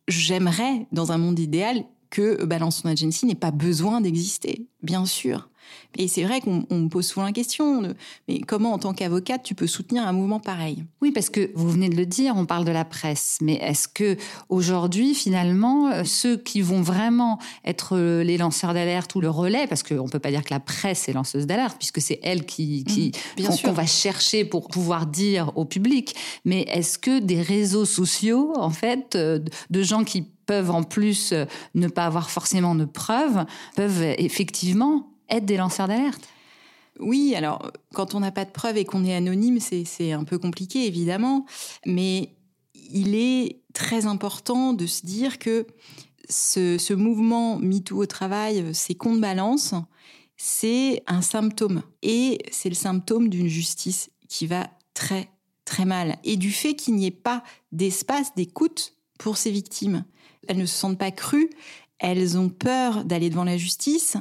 J'aimerais, 0.09 0.87
dans 0.93 1.13
un 1.13 1.19
monde 1.19 1.39
idéal, 1.39 1.85
que 2.11 2.45
Balance 2.45 2.83
ton 2.83 2.91
Agency 2.91 3.27
n'ait 3.27 3.35
pas 3.35 3.51
besoin 3.51 4.01
d'exister, 4.01 4.69
bien 4.83 5.07
sûr. 5.07 5.49
Et 5.99 6.09
c'est 6.09 6.23
vrai 6.25 6.41
qu'on 6.41 6.65
me 6.71 6.89
pose 6.89 7.07
souvent 7.07 7.27
la 7.27 7.33
question, 7.33 7.83
mais 8.29 8.41
comment 8.41 8.73
en 8.73 8.79
tant 8.79 8.95
qu'avocate 8.95 9.43
tu 9.43 9.55
peux 9.55 9.67
soutenir 9.67 10.07
un 10.07 10.13
mouvement 10.13 10.41
pareil? 10.41 10.85
Oui, 11.03 11.13
parce 11.13 11.29
que 11.29 11.51
vous 11.55 11.71
venez 11.71 11.89
de 11.89 11.97
le 11.97 12.07
dire, 12.07 12.35
on 12.37 12.47
parle 12.47 12.65
de 12.65 12.73
la 12.73 12.85
presse, 12.85 13.39
mais 13.41 13.55
est-ce 13.55 13.89
que 13.89 14.17
aujourd'hui, 14.49 15.15
finalement, 15.15 15.89
euh, 15.89 16.05
ceux 16.05 16.37
qui 16.37 16.63
vont 16.63 16.81
vraiment 16.81 17.39
être 17.65 17.97
euh, 17.97 18.23
les 18.23 18.39
lanceurs 18.39 18.73
d'alerte 18.73 19.15
ou 19.15 19.21
le 19.21 19.29
relais, 19.29 19.67
parce 19.67 19.83
qu'on 19.83 20.05
ne 20.05 20.09
peut 20.09 20.19
pas 20.19 20.31
dire 20.31 20.43
que 20.43 20.55
la 20.55 20.61
presse 20.61 21.09
est 21.09 21.13
lanceuse 21.13 21.47
d'alerte, 21.47 21.77
puisque 21.79 22.01
c'est 22.01 22.21
elle 22.23 22.47
qui, 22.47 22.85
qui 22.85 23.13
mmh, 23.39 23.63
qu'on 23.63 23.73
va 23.73 23.87
chercher 23.87 24.45
pour 24.45 24.69
pouvoir 24.69 25.07
dire 25.07 25.53
au 25.57 25.65
public, 25.65 26.15
mais 26.45 26.63
est-ce 26.63 26.99
que 26.99 27.21
des 27.21 27.43
réseaux 27.43 27.85
sociaux, 27.85 28.55
en 28.57 28.71
fait, 28.71 29.15
euh, 29.15 29.41
de 29.71 29.83
gens 29.83 30.05
qui 30.05 30.23
peuvent 30.47 30.71
en 30.71 30.83
plus 30.83 31.33
ne 31.75 31.87
pas 31.87 32.05
avoir 32.05 32.31
forcément 32.31 32.75
de 32.75 32.85
preuves, 32.85 33.45
peuvent 33.77 34.03
effectivement 34.19 35.12
être 35.37 35.47
des 35.47 35.57
lanceurs 35.57 35.89
d'alerte 35.89 36.29
oui, 37.01 37.35
alors 37.35 37.73
quand 37.95 38.15
on 38.15 38.21
n'a 38.21 38.33
pas 38.33 38.45
de 38.45 38.51
preuves 38.51 38.77
et 38.77 38.85
qu'on 38.85 39.05
est 39.07 39.15
anonyme, 39.15 39.59
c'est 39.61 40.13
un 40.13 40.25
peu 40.25 40.39
compliqué 40.39 40.87
évidemment, 40.87 41.47
mais 41.87 42.35
il 42.75 43.15
est 43.15 43.63
très 43.73 44.05
important 44.05 44.75
de 44.75 44.87
se 44.87 45.07
dire 45.07 45.39
que 45.39 45.67
ce, 46.29 46.77
ce 46.77 46.93
mouvement 46.93 47.59
MeToo 47.59 48.03
au 48.03 48.07
travail, 48.07 48.75
ces 48.75 48.95
comptes 48.95 49.21
balance, 49.21 49.75
c'est 50.37 51.03
un 51.07 51.23
symptôme. 51.23 51.83
Et 52.03 52.39
c'est 52.51 52.69
le 52.69 52.75
symptôme 52.75 53.29
d'une 53.29 53.49
justice 53.49 54.11
qui 54.29 54.47
va 54.47 54.69
très 54.95 55.31
très 55.65 55.85
mal. 55.85 56.19
Et 56.25 56.37
du 56.37 56.51
fait 56.51 56.75
qu'il 56.75 56.95
n'y 56.95 57.07
ait 57.07 57.11
pas 57.11 57.43
d'espace 57.71 58.35
d'écoute 58.35 58.95
pour 59.19 59.37
ces 59.37 59.51
victimes. 59.51 60.05
Elles 60.49 60.59
ne 60.59 60.67
se 60.67 60.75
sentent 60.75 60.99
pas 60.99 61.13
crues, 61.13 61.51
elles 61.99 62.37
ont 62.37 62.49
peur 62.49 63.05
d'aller 63.05 63.31
devant 63.31 63.45
la 63.45 63.57
justice. 63.57 64.17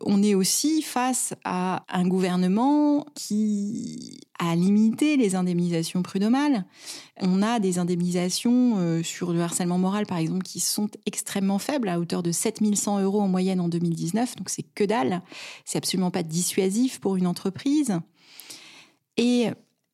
On 0.00 0.22
est 0.22 0.34
aussi 0.34 0.82
face 0.82 1.34
à 1.44 1.84
un 1.88 2.06
gouvernement 2.06 3.04
qui 3.14 4.20
a 4.38 4.54
limité 4.54 5.16
les 5.16 5.34
indemnisations 5.34 6.02
prud'homales. 6.02 6.64
On 7.20 7.42
a 7.42 7.58
des 7.58 7.78
indemnisations 7.78 8.76
euh, 8.78 9.02
sur 9.02 9.32
le 9.32 9.40
harcèlement 9.40 9.78
moral, 9.78 10.06
par 10.06 10.18
exemple, 10.18 10.44
qui 10.44 10.60
sont 10.60 10.88
extrêmement 11.06 11.58
faibles, 11.58 11.88
à 11.88 11.98
hauteur 11.98 12.22
de 12.22 12.30
7100 12.30 13.00
euros 13.00 13.20
en 13.20 13.28
moyenne 13.28 13.60
en 13.60 13.68
2019. 13.68 14.36
Donc 14.36 14.50
c'est 14.50 14.62
que 14.62 14.84
dalle. 14.84 15.22
C'est 15.64 15.78
absolument 15.78 16.12
pas 16.12 16.22
dissuasif 16.22 17.00
pour 17.00 17.16
une 17.16 17.26
entreprise. 17.26 17.98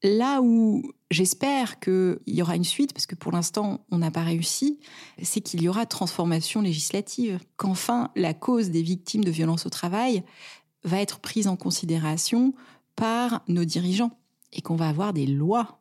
Là 0.05 0.43
où 0.43 0.83
j'espère 1.11 1.81
qu'il 1.81 2.19
y 2.27 2.43
aura 2.43 2.57
une 2.57 2.65
suite, 2.65 2.93
parce 2.93 3.07
que 3.07 3.15
pour 3.15 3.33
l'instant 3.33 3.87
on 3.91 3.97
n'a 3.97 4.11
pas 4.11 4.23
réussi, 4.23 4.79
c'est 5.23 5.41
qu'il 5.41 5.63
y 5.63 5.69
aura 5.69 5.87
transformation 5.87 6.61
législative, 6.61 7.39
qu'enfin 7.57 8.11
la 8.15 8.35
cause 8.35 8.69
des 8.71 8.83
victimes 8.83 9.25
de 9.25 9.31
violences 9.31 9.65
au 9.65 9.71
travail 9.71 10.23
va 10.85 11.01
être 11.01 11.21
prise 11.21 11.49
en 11.49 11.57
considération 11.57 12.53
par 12.97 13.41
nos 13.49 13.65
dirigeants 13.65 14.11
et 14.53 14.61
qu'on 14.61 14.77
va 14.77 14.91
avoir 14.91 15.15
des 15.15 15.27
lois. 15.27 15.81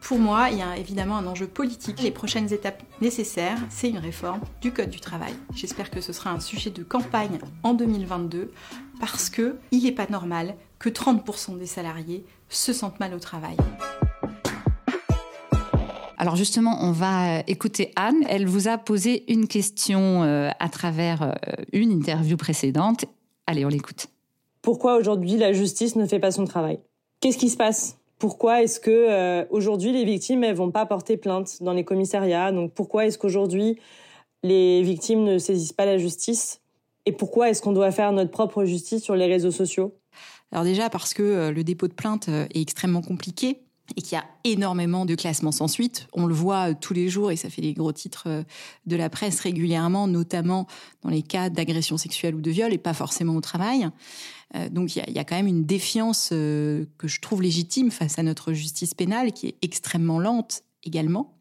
Pour 0.00 0.18
moi, 0.18 0.48
il 0.50 0.58
y 0.58 0.62
a 0.62 0.78
évidemment 0.78 1.18
un 1.18 1.26
enjeu 1.26 1.46
politique. 1.46 2.02
Les 2.02 2.10
prochaines 2.10 2.52
étapes 2.54 2.82
nécessaires, 3.02 3.58
c'est 3.68 3.90
une 3.90 3.98
réforme 3.98 4.40
du 4.62 4.72
Code 4.72 4.88
du 4.88 4.98
travail. 4.98 5.34
J'espère 5.54 5.90
que 5.90 6.00
ce 6.00 6.14
sera 6.14 6.30
un 6.30 6.40
sujet 6.40 6.70
de 6.70 6.82
campagne 6.82 7.38
en 7.62 7.74
2022 7.74 8.50
parce 8.98 9.28
que 9.28 9.58
il 9.72 9.84
n'est 9.84 9.92
pas 9.92 10.08
normal 10.08 10.56
que 10.80 10.88
30% 10.88 11.58
des 11.58 11.66
salariés 11.66 12.24
se 12.48 12.72
sentent 12.72 12.98
mal 12.98 13.14
au 13.14 13.20
travail. 13.20 13.56
Alors 16.16 16.36
justement, 16.36 16.78
on 16.80 16.90
va 16.90 17.40
écouter 17.46 17.92
Anne. 17.96 18.24
Elle 18.28 18.46
vous 18.46 18.66
a 18.66 18.76
posé 18.76 19.30
une 19.32 19.46
question 19.46 20.22
euh, 20.22 20.50
à 20.58 20.68
travers 20.68 21.22
euh, 21.22 21.32
une 21.72 21.90
interview 21.92 22.36
précédente. 22.36 23.04
Allez, 23.46 23.64
on 23.64 23.68
l'écoute. 23.68 24.08
Pourquoi 24.62 24.96
aujourd'hui 24.96 25.36
la 25.36 25.52
justice 25.52 25.96
ne 25.96 26.06
fait 26.06 26.18
pas 26.18 26.30
son 26.30 26.44
travail? 26.44 26.80
Qu'est-ce 27.20 27.38
qui 27.38 27.48
se 27.48 27.56
passe? 27.56 27.98
Pourquoi 28.18 28.62
est-ce 28.62 28.80
que 28.80 28.90
euh, 28.90 29.44
aujourd'hui 29.48 29.92
les 29.92 30.04
victimes 30.04 30.44
elles 30.44 30.56
vont 30.56 30.70
pas 30.70 30.84
porter 30.84 31.16
plainte 31.16 31.62
dans 31.62 31.72
les 31.72 31.84
commissariats? 31.84 32.52
Donc 32.52 32.72
pourquoi 32.72 33.06
est-ce 33.06 33.16
qu'aujourd'hui 33.16 33.78
les 34.42 34.82
victimes 34.82 35.24
ne 35.24 35.38
saisissent 35.38 35.72
pas 35.72 35.86
la 35.86 35.96
justice? 35.96 36.60
Et 37.06 37.12
pourquoi 37.12 37.48
est-ce 37.48 37.62
qu'on 37.62 37.72
doit 37.72 37.92
faire 37.92 38.12
notre 38.12 38.30
propre 38.30 38.64
justice 38.64 39.02
sur 39.02 39.16
les 39.16 39.26
réseaux 39.26 39.50
sociaux? 39.50 39.94
Alors 40.52 40.64
déjà 40.64 40.90
parce 40.90 41.14
que 41.14 41.22
euh, 41.22 41.52
le 41.52 41.64
dépôt 41.64 41.88
de 41.88 41.92
plainte 41.92 42.28
euh, 42.28 42.46
est 42.52 42.60
extrêmement 42.60 43.02
compliqué 43.02 43.60
et 43.96 44.02
qu'il 44.02 44.16
y 44.16 44.20
a 44.20 44.24
énormément 44.44 45.04
de 45.04 45.14
classements 45.14 45.52
sans 45.52 45.68
suite. 45.68 46.06
On 46.12 46.26
le 46.26 46.34
voit 46.34 46.70
euh, 46.70 46.74
tous 46.80 46.94
les 46.94 47.08
jours 47.08 47.30
et 47.30 47.36
ça 47.36 47.50
fait 47.50 47.62
les 47.62 47.72
gros 47.72 47.92
titres 47.92 48.44
de 48.86 48.96
la 48.96 49.10
presse 49.10 49.40
régulièrement, 49.40 50.06
notamment 50.06 50.66
dans 51.02 51.10
les 51.10 51.22
cas 51.22 51.50
d'agression 51.50 51.96
sexuelle 51.96 52.34
ou 52.34 52.40
de 52.40 52.50
viol 52.50 52.72
et 52.72 52.78
pas 52.78 52.94
forcément 52.94 53.34
au 53.34 53.40
travail. 53.40 53.88
Donc 54.72 54.96
il 54.96 55.12
y, 55.12 55.18
a, 55.20 55.24
quand 55.24 55.36
même 55.36 55.46
une 55.46 55.64
défiance 55.64 56.30
que 56.30 56.86
je 57.04 57.20
trouve 57.20 57.40
légitime 57.40 57.92
face 57.92 58.18
à 58.18 58.24
notre 58.24 58.52
justice 58.52 58.94
pénale 58.94 59.30
qui 59.30 59.46
est 59.46 59.54
extrêmement 59.62 60.18
lente 60.18 60.64
également. 60.82 61.36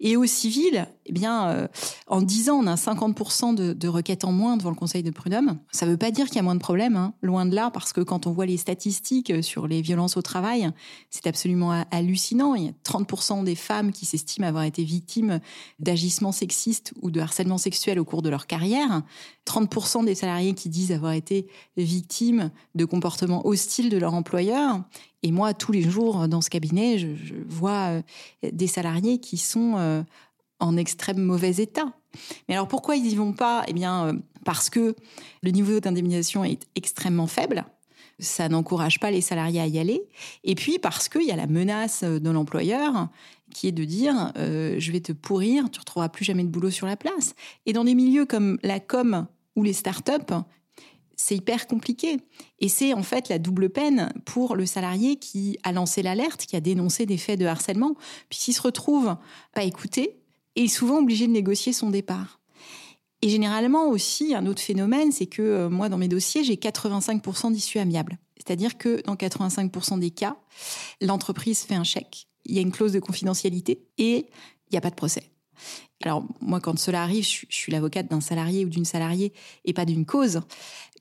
Et 0.00 0.16
au 0.16 0.26
civil, 0.26 0.86
eh 1.10 1.12
bien, 1.12 1.48
euh, 1.48 1.66
en 2.06 2.22
10 2.22 2.50
ans, 2.50 2.60
on 2.62 2.68
a 2.68 2.76
50% 2.76 3.56
de, 3.56 3.88
requêtes 3.88 4.22
en 4.22 4.30
moins 4.30 4.56
devant 4.56 4.70
le 4.70 4.76
Conseil 4.76 5.02
de 5.02 5.10
prud'homme. 5.10 5.58
Ça 5.72 5.84
ne 5.84 5.90
veut 5.90 5.96
pas 5.96 6.12
dire 6.12 6.26
qu'il 6.26 6.36
y 6.36 6.38
a 6.38 6.42
moins 6.42 6.54
de 6.54 6.60
problèmes, 6.60 6.94
hein, 6.94 7.14
loin 7.20 7.46
de 7.46 7.54
là, 7.56 7.72
parce 7.72 7.92
que 7.92 8.00
quand 8.00 8.28
on 8.28 8.30
voit 8.30 8.46
les 8.46 8.56
statistiques 8.56 9.42
sur 9.42 9.66
les 9.66 9.82
violences 9.82 10.16
au 10.16 10.22
travail, 10.22 10.70
c'est 11.10 11.26
absolument 11.26 11.84
hallucinant. 11.90 12.54
Il 12.54 12.66
y 12.66 12.68
a 12.68 12.72
30% 12.84 13.42
des 13.42 13.56
femmes 13.56 13.90
qui 13.90 14.06
s'estiment 14.06 14.46
avoir 14.46 14.62
été 14.62 14.84
victimes 14.84 15.40
d'agissements 15.80 16.30
sexistes 16.30 16.94
ou 17.02 17.10
de 17.10 17.18
harcèlement 17.18 17.58
sexuel 17.58 17.98
au 17.98 18.04
cours 18.04 18.22
de 18.22 18.30
leur 18.30 18.46
carrière. 18.46 19.02
30% 19.46 20.04
des 20.04 20.14
salariés 20.14 20.54
qui 20.54 20.68
disent 20.68 20.92
avoir 20.92 21.14
été 21.14 21.48
victimes 21.76 22.52
de 22.76 22.84
comportements 22.84 23.44
hostiles 23.44 23.90
de 23.90 23.98
leur 23.98 24.14
employeur. 24.14 24.84
Et 25.22 25.32
moi, 25.32 25.52
tous 25.54 25.72
les 25.72 25.82
jours 25.82 26.28
dans 26.28 26.40
ce 26.40 26.48
cabinet, 26.48 26.98
je, 26.98 27.34
vois 27.46 27.88
euh, 27.88 28.02
des 28.52 28.66
salariés 28.66 29.18
qui 29.18 29.36
sont 29.36 29.74
euh, 29.76 30.02
en 30.60 30.76
extrême 30.76 31.20
mauvais 31.20 31.56
état. 31.56 31.92
Mais 32.48 32.54
alors 32.54 32.68
pourquoi 32.68 32.96
ils 32.96 33.02
n'y 33.02 33.14
vont 33.14 33.32
pas? 33.32 33.64
Eh 33.68 33.72
bien, 33.72 34.06
euh, 34.06 34.12
parce 34.44 34.70
que 34.70 34.94
le 35.42 35.50
niveau 35.50 35.80
d'indemnisation 35.80 36.44
est 36.44 36.66
extrêmement 36.76 37.26
faible. 37.26 37.64
Ça 38.18 38.48
n'encourage 38.48 39.00
pas 39.00 39.10
les 39.10 39.20
salariés 39.20 39.60
à 39.60 39.66
y 39.66 39.78
aller. 39.78 40.02
Et 40.44 40.54
puis 40.54 40.78
parce 40.78 41.08
qu'il 41.08 41.26
y 41.26 41.30
a 41.30 41.36
la 41.36 41.46
menace 41.46 42.04
de 42.04 42.30
l'employeur 42.30 43.08
qui 43.54 43.66
est 43.66 43.72
de 43.72 43.84
dire 43.84 44.32
je 44.36 44.92
vais 44.92 45.00
te 45.00 45.12
pourrir, 45.12 45.70
tu 45.70 45.78
ne 45.78 45.80
retrouveras 45.80 46.10
plus 46.10 46.24
jamais 46.24 46.44
de 46.44 46.48
boulot 46.48 46.70
sur 46.70 46.86
la 46.86 46.96
place. 46.96 47.34
Et 47.64 47.72
dans 47.72 47.84
des 47.84 47.94
milieux 47.94 48.26
comme 48.26 48.58
la 48.62 48.78
com 48.78 49.26
ou 49.56 49.62
les 49.62 49.72
startups, 49.72 50.34
c'est 51.16 51.36
hyper 51.36 51.66
compliqué. 51.66 52.16
Et 52.60 52.68
c'est 52.68 52.94
en 52.94 53.02
fait 53.02 53.28
la 53.28 53.38
double 53.38 53.68
peine 53.68 54.10
pour 54.24 54.56
le 54.56 54.64
salarié 54.64 55.16
qui 55.16 55.58
a 55.62 55.72
lancé 55.72 56.02
l'alerte, 56.02 56.46
qui 56.46 56.56
a 56.56 56.60
dénoncé 56.60 57.04
des 57.04 57.18
faits 57.18 57.38
de 57.38 57.44
harcèlement, 57.44 57.94
puisqu'il 58.30 58.54
se 58.54 58.62
retrouve 58.62 59.16
pas 59.54 59.64
écouté 59.64 60.19
et 60.56 60.68
souvent 60.68 60.98
obligé 60.98 61.26
de 61.26 61.32
négocier 61.32 61.72
son 61.72 61.90
départ. 61.90 62.40
Et 63.22 63.28
généralement 63.28 63.88
aussi, 63.88 64.34
un 64.34 64.46
autre 64.46 64.62
phénomène, 64.62 65.12
c'est 65.12 65.26
que 65.26 65.42
euh, 65.42 65.68
moi, 65.68 65.88
dans 65.88 65.98
mes 65.98 66.08
dossiers, 66.08 66.42
j'ai 66.42 66.54
85% 66.54 67.52
d'issues 67.52 67.78
amiables. 67.78 68.18
C'est-à-dire 68.36 68.78
que 68.78 69.02
dans 69.02 69.14
85% 69.14 69.98
des 69.98 70.10
cas, 70.10 70.36
l'entreprise 71.02 71.60
fait 71.60 71.74
un 71.74 71.84
chèque, 71.84 72.28
il 72.46 72.54
y 72.54 72.58
a 72.58 72.62
une 72.62 72.72
clause 72.72 72.92
de 72.92 73.00
confidentialité 73.00 73.82
et 73.98 74.26
il 74.26 74.72
n'y 74.72 74.78
a 74.78 74.80
pas 74.80 74.90
de 74.90 74.94
procès. 74.94 75.30
Alors 76.02 76.24
moi, 76.40 76.60
quand 76.60 76.78
cela 76.78 77.02
arrive, 77.02 77.24
je, 77.24 77.44
suis 77.50 77.70
l'avocate 77.70 78.08
d'un 78.08 78.22
salarié 78.22 78.64
ou 78.64 78.70
d'une 78.70 78.86
salariée 78.86 79.34
et 79.66 79.74
pas 79.74 79.84
d'une 79.84 80.06
cause, 80.06 80.40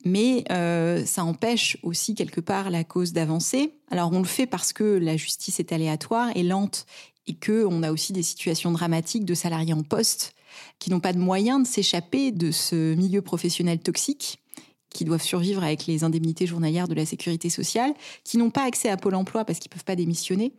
mais 0.03 0.43
euh, 0.51 1.05
ça 1.05 1.23
empêche 1.23 1.77
aussi 1.83 2.15
quelque 2.15 2.41
part 2.41 2.69
la 2.69 2.83
cause 2.83 3.13
d'avancer. 3.13 3.73
Alors 3.89 4.11
on 4.11 4.19
le 4.19 4.25
fait 4.25 4.45
parce 4.45 4.73
que 4.73 4.83
la 4.83 5.15
justice 5.15 5.61
est 5.61 5.71
aléatoire 5.71 6.29
et 6.35 6.43
lente 6.43 6.85
et 7.29 7.35
que 7.35 7.65
on 7.65 7.83
a 7.83 7.91
aussi 7.91 8.11
des 8.11 8.23
situations 8.23 8.71
dramatiques 8.71 9.23
de 9.23 9.33
salariés 9.33 9.73
en 9.73 9.83
poste 9.83 10.33
qui 10.79 10.89
n'ont 10.89 10.99
pas 10.99 11.13
de 11.13 11.19
moyens 11.19 11.61
de 11.61 11.67
s'échapper 11.67 12.31
de 12.31 12.51
ce 12.51 12.95
milieu 12.95 13.21
professionnel 13.21 13.79
toxique 13.79 14.39
qui 14.89 15.05
doivent 15.05 15.23
survivre 15.23 15.63
avec 15.63 15.85
les 15.85 16.03
indemnités 16.03 16.47
journalières 16.47 16.87
de 16.87 16.95
la 16.95 17.05
sécurité 17.05 17.49
sociale, 17.49 17.93
qui 18.23 18.37
n'ont 18.37 18.49
pas 18.49 18.63
accès 18.63 18.89
à 18.89 18.97
Pôle 18.97 19.13
emploi 19.13 19.45
parce 19.45 19.59
qu'ils 19.59 19.69
ne 19.69 19.75
peuvent 19.75 19.85
pas 19.85 19.95
démissionner. 19.95 20.51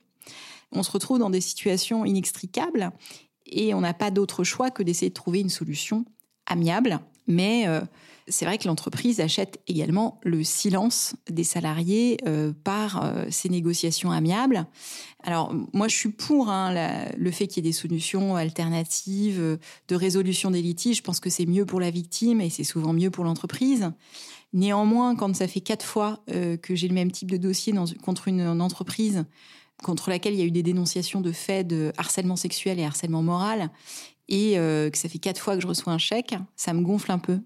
On 0.70 0.84
se 0.84 0.90
retrouve 0.92 1.18
dans 1.18 1.30
des 1.30 1.40
situations 1.40 2.04
inextricables 2.04 2.92
et 3.46 3.74
on 3.74 3.80
n'a 3.80 3.92
pas 3.92 4.12
d'autre 4.12 4.44
choix 4.44 4.70
que 4.70 4.84
d'essayer 4.84 5.08
de 5.08 5.14
trouver 5.14 5.40
une 5.40 5.48
solution 5.48 6.04
amiable. 6.46 7.00
Mais 7.26 7.66
euh, 7.66 7.80
c'est 8.30 8.46
vrai 8.46 8.56
que 8.56 8.66
l'entreprise 8.66 9.20
achète 9.20 9.60
également 9.66 10.18
le 10.22 10.42
silence 10.42 11.14
des 11.28 11.44
salariés 11.44 12.16
euh, 12.26 12.52
par 12.64 13.04
euh, 13.04 13.24
ces 13.30 13.48
négociations 13.48 14.10
amiables. 14.10 14.66
Alors 15.22 15.54
moi, 15.72 15.88
je 15.88 15.96
suis 15.96 16.08
pour 16.08 16.48
hein, 16.48 16.74
le 17.16 17.30
fait 17.30 17.46
qu'il 17.46 17.64
y 17.64 17.68
ait 17.68 17.70
des 17.70 17.76
solutions 17.76 18.36
alternatives 18.36 19.58
de 19.88 19.94
résolution 19.94 20.50
des 20.50 20.62
litiges. 20.62 20.96
Je 20.96 21.02
pense 21.02 21.20
que 21.20 21.28
c'est 21.28 21.46
mieux 21.46 21.66
pour 21.66 21.80
la 21.80 21.90
victime 21.90 22.40
et 22.40 22.48
c'est 22.48 22.64
souvent 22.64 22.94
mieux 22.94 23.10
pour 23.10 23.24
l'entreprise. 23.24 23.90
Néanmoins, 24.54 25.14
quand 25.16 25.36
ça 25.36 25.46
fait 25.46 25.60
quatre 25.60 25.84
fois 25.84 26.24
que 26.26 26.74
j'ai 26.74 26.88
le 26.88 26.94
même 26.94 27.12
type 27.12 27.30
de 27.30 27.36
dossier 27.36 27.74
contre 28.02 28.28
une 28.28 28.62
entreprise 28.62 29.26
contre 29.82 30.10
laquelle 30.10 30.34
il 30.34 30.40
y 30.40 30.42
a 30.42 30.46
eu 30.46 30.50
des 30.50 30.62
dénonciations 30.62 31.20
de 31.20 31.32
faits 31.32 31.66
de 31.66 31.92
harcèlement 31.96 32.36
sexuel 32.36 32.78
et 32.78 32.84
harcèlement 32.84 33.22
moral, 33.22 33.70
et 34.28 34.58
euh, 34.58 34.88
que 34.90 34.96
ça 34.96 35.08
fait 35.08 35.18
quatre 35.18 35.40
fois 35.40 35.56
que 35.56 35.62
je 35.62 35.66
reçois 35.66 35.92
un 35.92 35.98
chèque, 35.98 36.34
ça 36.56 36.72
me 36.72 36.82
gonfle 36.82 37.10
un 37.10 37.18
peu. 37.18 37.40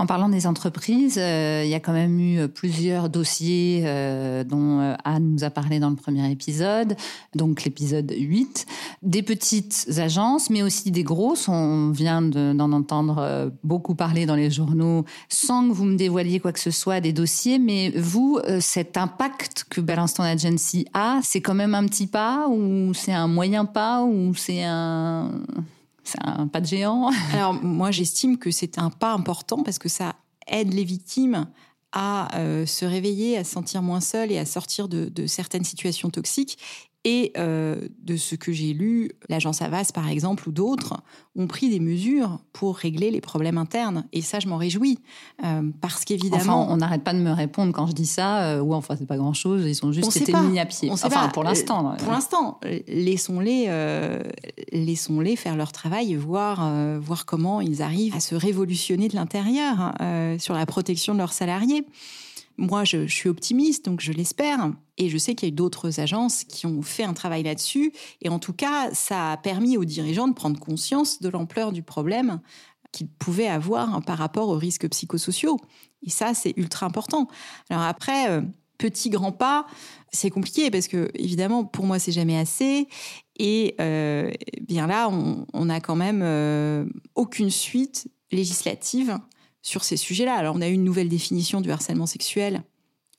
En 0.00 0.06
parlant 0.06 0.30
des 0.30 0.46
entreprises, 0.46 1.18
euh, 1.18 1.60
il 1.62 1.68
y 1.68 1.74
a 1.74 1.80
quand 1.80 1.92
même 1.92 2.18
eu 2.18 2.48
plusieurs 2.48 3.10
dossiers 3.10 3.82
euh, 3.84 4.44
dont 4.44 4.80
euh, 4.80 4.94
Anne 5.04 5.32
nous 5.32 5.44
a 5.44 5.50
parlé 5.50 5.78
dans 5.78 5.90
le 5.90 5.96
premier 5.96 6.30
épisode, 6.30 6.96
donc 7.34 7.64
l'épisode 7.64 8.10
8. 8.16 8.64
Des 9.02 9.22
petites 9.22 9.90
agences, 9.98 10.48
mais 10.48 10.62
aussi 10.62 10.90
des 10.90 11.02
grosses. 11.02 11.48
On 11.48 11.90
vient 11.90 12.22
d'en 12.22 12.72
entendre 12.72 13.52
beaucoup 13.62 13.94
parler 13.94 14.24
dans 14.24 14.36
les 14.36 14.50
journaux, 14.50 15.04
sans 15.28 15.68
que 15.68 15.74
vous 15.74 15.84
me 15.84 15.96
dévoiliez 15.96 16.40
quoi 16.40 16.52
que 16.52 16.60
ce 16.60 16.70
soit 16.70 17.00
des 17.00 17.12
dossiers. 17.12 17.58
Mais 17.58 17.90
vous, 17.90 18.40
cet 18.60 18.96
impact 18.96 19.66
que 19.68 19.82
Balance 19.82 20.14
ton 20.14 20.22
Agency 20.22 20.86
a, 20.94 21.20
c'est 21.22 21.42
quand 21.42 21.54
même 21.54 21.74
un 21.74 21.84
petit 21.84 22.06
pas 22.06 22.48
ou 22.48 22.94
c'est 22.94 23.12
un 23.12 23.28
moyen 23.28 23.66
pas 23.66 24.02
ou 24.02 24.34
c'est 24.34 24.64
un 24.64 25.30
c'est 26.10 26.22
un 26.22 26.46
pas 26.46 26.60
de 26.60 26.66
géant 26.66 27.10
Alors 27.32 27.54
moi 27.54 27.90
j'estime 27.90 28.38
que 28.38 28.50
c'est 28.50 28.78
un 28.78 28.90
pas 28.90 29.12
important 29.12 29.62
parce 29.62 29.78
que 29.78 29.88
ça 29.88 30.14
aide 30.46 30.72
les 30.72 30.84
victimes 30.84 31.46
à 31.92 32.38
euh, 32.38 32.66
se 32.66 32.84
réveiller, 32.84 33.36
à 33.36 33.44
se 33.44 33.50
sentir 33.52 33.82
moins 33.82 34.00
seules 34.00 34.30
et 34.30 34.38
à 34.38 34.44
sortir 34.44 34.88
de 34.88 35.26
certaines 35.26 35.64
situations 35.64 36.08
toxiques. 36.08 36.58
Et 37.04 37.32
euh, 37.38 37.88
de 38.02 38.16
ce 38.16 38.34
que 38.34 38.52
j'ai 38.52 38.74
lu, 38.74 39.10
l'agence 39.30 39.62
Avas, 39.62 39.90
par 39.94 40.08
exemple, 40.08 40.46
ou 40.50 40.52
d'autres, 40.52 41.00
ont 41.34 41.46
pris 41.46 41.70
des 41.70 41.80
mesures 41.80 42.40
pour 42.52 42.76
régler 42.76 43.10
les 43.10 43.22
problèmes 43.22 43.56
internes. 43.56 44.04
Et 44.12 44.20
ça, 44.20 44.38
je 44.38 44.48
m'en 44.48 44.58
réjouis. 44.58 44.98
Euh, 45.42 45.62
parce 45.80 46.04
qu'évidemment... 46.04 46.64
Enfin, 46.64 46.74
on 46.74 46.76
n'arrête 46.76 47.02
pas 47.02 47.14
de 47.14 47.20
me 47.20 47.30
répondre 47.30 47.72
quand 47.72 47.86
je 47.86 47.92
dis 47.92 48.04
ça. 48.04 48.42
Euh, 48.42 48.60
ou 48.60 48.74
enfin, 48.74 48.96
c'est 48.98 49.06
pas 49.06 49.16
grand-chose. 49.16 49.64
Ils 49.64 49.86
ont 49.86 49.92
juste 49.92 50.14
été 50.14 50.34
mis 50.34 50.58
à 50.58 50.66
pied. 50.66 50.90
enfin, 50.90 51.28
pour 51.28 51.42
l'instant. 51.42 51.96
Pour 51.96 52.12
l'instant. 52.12 52.60
Laissons-les 52.86 53.70
laissons-les 54.72 55.36
faire 55.36 55.56
leur 55.56 55.72
travail 55.72 56.12
et 56.12 56.16
voir, 56.16 56.70
voir 57.00 57.24
comment 57.24 57.62
ils 57.62 57.80
arrivent 57.80 58.14
à 58.14 58.20
se 58.20 58.34
révolutionner 58.34 59.08
de 59.08 59.14
l'intérieur 59.14 59.94
hein, 60.00 60.36
sur 60.38 60.52
la 60.54 60.66
protection 60.66 61.14
de 61.14 61.18
leurs 61.18 61.32
salariés. 61.32 61.86
Moi, 62.60 62.84
je, 62.84 63.06
suis 63.06 63.30
optimiste, 63.30 63.86
donc 63.86 64.00
je 64.00 64.12
l'espère. 64.12 64.70
Et 64.98 65.08
je 65.08 65.16
sais 65.16 65.34
qu'il 65.34 65.48
y 65.48 65.50
a 65.50 65.52
eu 65.52 65.56
d'autres 65.56 65.98
agences 65.98 66.44
qui 66.44 66.66
ont 66.66 66.82
fait 66.82 67.04
un 67.04 67.14
travail 67.14 67.42
là-dessus. 67.42 67.90
Et 68.20 68.28
en 68.28 68.38
tout 68.38 68.52
cas, 68.52 68.92
ça 68.92 69.32
a 69.32 69.36
permis 69.38 69.78
aux 69.78 69.86
dirigeants 69.86 70.28
de 70.28 70.34
prendre 70.34 70.60
conscience 70.60 71.22
de 71.22 71.30
l'ampleur 71.30 71.72
du 71.72 71.82
problème 71.82 72.40
qu'ils 72.92 73.08
pouvaient 73.08 73.48
avoir 73.48 74.02
par 74.02 74.18
rapport 74.18 74.50
aux 74.50 74.58
risques 74.58 74.88
psychosociaux. 74.90 75.58
Et 76.02 76.10
ça, 76.10 76.34
c'est 76.34 76.52
ultra 76.58 76.84
important. 76.84 77.28
Alors 77.70 77.84
après, 77.84 78.28
euh, 78.30 78.42
petit 78.76 79.08
grand 79.08 79.32
pas, 79.32 79.66
c'est 80.12 80.28
compliqué 80.28 80.70
parce 80.70 80.86
que 80.86 81.10
évidemment, 81.14 81.64
pour 81.64 81.86
moi, 81.86 81.98
c'est 81.98 82.12
jamais 82.12 82.38
assez. 82.38 82.88
Et 83.38 83.74
euh, 83.80 84.30
bien 84.60 84.86
là, 84.86 85.08
on, 85.08 85.64
n'a 85.64 85.80
quand 85.80 85.96
même 85.96 86.20
euh, 86.22 86.84
aucune 87.14 87.50
suite 87.50 88.08
législative 88.32 89.18
sur 89.62 89.84
ces 89.84 89.96
sujets-là. 89.96 90.34
Alors, 90.34 90.56
on 90.56 90.60
a 90.60 90.68
eu 90.68 90.72
une 90.72 90.84
nouvelle 90.84 91.08
définition 91.08 91.60
du 91.60 91.70
harcèlement 91.70 92.06
sexuel. 92.06 92.62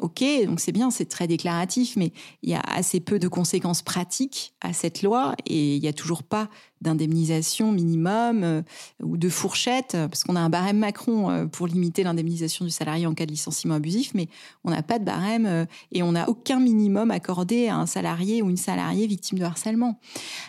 Ok, 0.02 0.24
donc 0.48 0.60
c'est 0.60 0.72
bien, 0.72 0.90
c'est 0.90 1.06
très 1.06 1.28
déclaratif, 1.28 1.96
mais 1.96 2.12
il 2.42 2.50
y 2.50 2.56
a 2.56 2.60
assez 2.60 3.00
peu 3.00 3.20
de 3.20 3.28
conséquences 3.28 3.84
pratiques 3.84 4.56
à 4.60 4.74
cette 4.74 5.04
loi 5.04 5.36
et 5.46 5.76
il 5.76 5.82
n'y 5.82 5.88
a 5.88 5.94
toujours 5.94 6.24
pas 6.24 6.50
d'indemnisation 6.82 7.72
minimum 7.72 8.44
euh, 8.44 8.62
ou 9.04 9.16
de 9.16 9.30
fourchette, 9.30 9.92
parce 9.92 10.24
qu'on 10.24 10.36
a 10.36 10.40
un 10.40 10.50
barème 10.50 10.80
Macron 10.80 11.30
euh, 11.30 11.46
pour 11.46 11.68
limiter 11.68 12.02
l'indemnisation 12.02 12.66
du 12.66 12.72
salarié 12.72 13.06
en 13.06 13.14
cas 13.14 13.28
de 13.28 13.32
licenciement 13.32 13.76
abusif, 13.76 14.14
mais 14.16 14.28
on 14.64 14.72
n'a 14.72 14.82
pas 14.82 14.98
de 14.98 15.06
barème 15.06 15.46
euh, 15.46 15.66
et 15.92 16.02
on 16.02 16.14
n'a 16.14 16.28
aucun 16.28 16.60
minimum 16.60 17.12
accordé 17.12 17.68
à 17.68 17.76
un 17.76 17.86
salarié 17.86 18.42
ou 18.42 18.50
une 18.50 18.58
salariée 18.58 19.06
victime 19.06 19.38
de 19.38 19.44
harcèlement. 19.44 20.00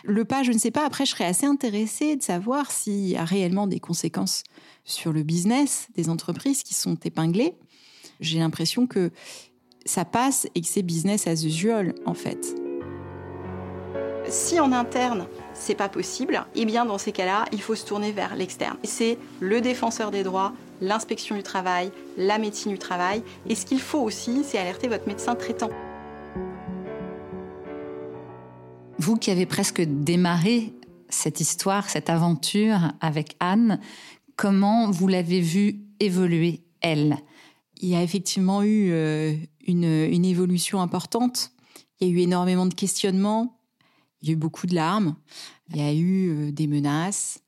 Le 0.03 0.25
pas, 0.25 0.41
je 0.41 0.51
ne 0.51 0.57
sais 0.57 0.71
pas, 0.71 0.85
après 0.85 1.05
je 1.05 1.11
serais 1.11 1.25
assez 1.25 1.45
intéressée 1.45 2.15
de 2.15 2.23
savoir 2.23 2.71
s'il 2.71 3.07
y 3.07 3.15
a 3.15 3.23
réellement 3.23 3.67
des 3.67 3.79
conséquences 3.79 4.43
sur 4.83 5.13
le 5.13 5.21
business 5.21 5.87
des 5.95 6.09
entreprises 6.09 6.63
qui 6.63 6.73
sont 6.73 6.95
épinglées, 7.05 7.53
j'ai 8.23 8.39
l'impression 8.39 8.87
que 8.87 9.11
ça 9.85 10.05
passe 10.05 10.47
et 10.55 10.61
que 10.61 10.67
c'est 10.67 10.81
business 10.81 11.27
as 11.27 11.43
usual 11.43 11.93
en 12.05 12.13
fait. 12.13 12.55
Si 14.29 14.59
en 14.59 14.71
interne, 14.71 15.27
c'est 15.53 15.75
pas 15.75 15.89
possible, 15.89 16.45
eh 16.55 16.65
bien 16.65 16.85
dans 16.85 16.97
ces 16.97 17.11
cas-là, 17.11 17.45
il 17.51 17.61
faut 17.61 17.75
se 17.75 17.85
tourner 17.85 18.11
vers 18.11 18.35
l'externe. 18.35 18.77
C'est 18.83 19.17
le 19.41 19.61
défenseur 19.61 20.11
des 20.11 20.23
droits, 20.23 20.53
l'inspection 20.81 21.35
du 21.35 21.43
travail, 21.43 21.91
la 22.17 22.37
médecine 22.37 22.71
du 22.71 22.79
travail. 22.79 23.21
Et 23.47 23.55
ce 23.55 23.65
qu'il 23.65 23.81
faut 23.81 23.99
aussi, 23.99 24.43
c'est 24.43 24.57
alerter 24.57 24.87
votre 24.87 25.07
médecin 25.07 25.35
traitant. 25.35 25.69
Vous 28.97 29.17
qui 29.17 29.31
avez 29.31 29.45
presque 29.45 29.81
démarré 29.81 30.73
cette 31.09 31.41
histoire, 31.41 31.89
cette 31.89 32.09
aventure 32.09 32.79
avec 33.01 33.35
Anne, 33.39 33.79
comment 34.37 34.89
vous 34.89 35.07
l'avez 35.07 35.41
vue 35.41 35.81
évoluer, 35.99 36.61
elle? 36.81 37.17
Il 37.83 37.89
y 37.89 37.95
a 37.95 38.01
effectivement 38.01 38.63
eu 38.63 38.91
euh, 38.93 39.35
une, 39.67 40.23
évolution 40.23 40.79
importante. 40.79 41.51
Il 41.99 42.07
y 42.07 42.09
a 42.09 42.13
eu 42.13 42.19
énormément 42.19 42.65
de 42.65 42.73
questionnements, 42.73 43.59
il 44.21 44.29
y 44.29 44.31
a 44.31 44.35
eu 44.35 44.37
beaucoup 44.37 44.67
de 44.67 44.73
larmes, 44.73 45.17
il 45.69 45.75
y 45.75 45.81
a 45.81 45.93
eu 45.93 46.29
euh, 46.29 46.51
des 46.53 46.67
menaces, 46.67 47.39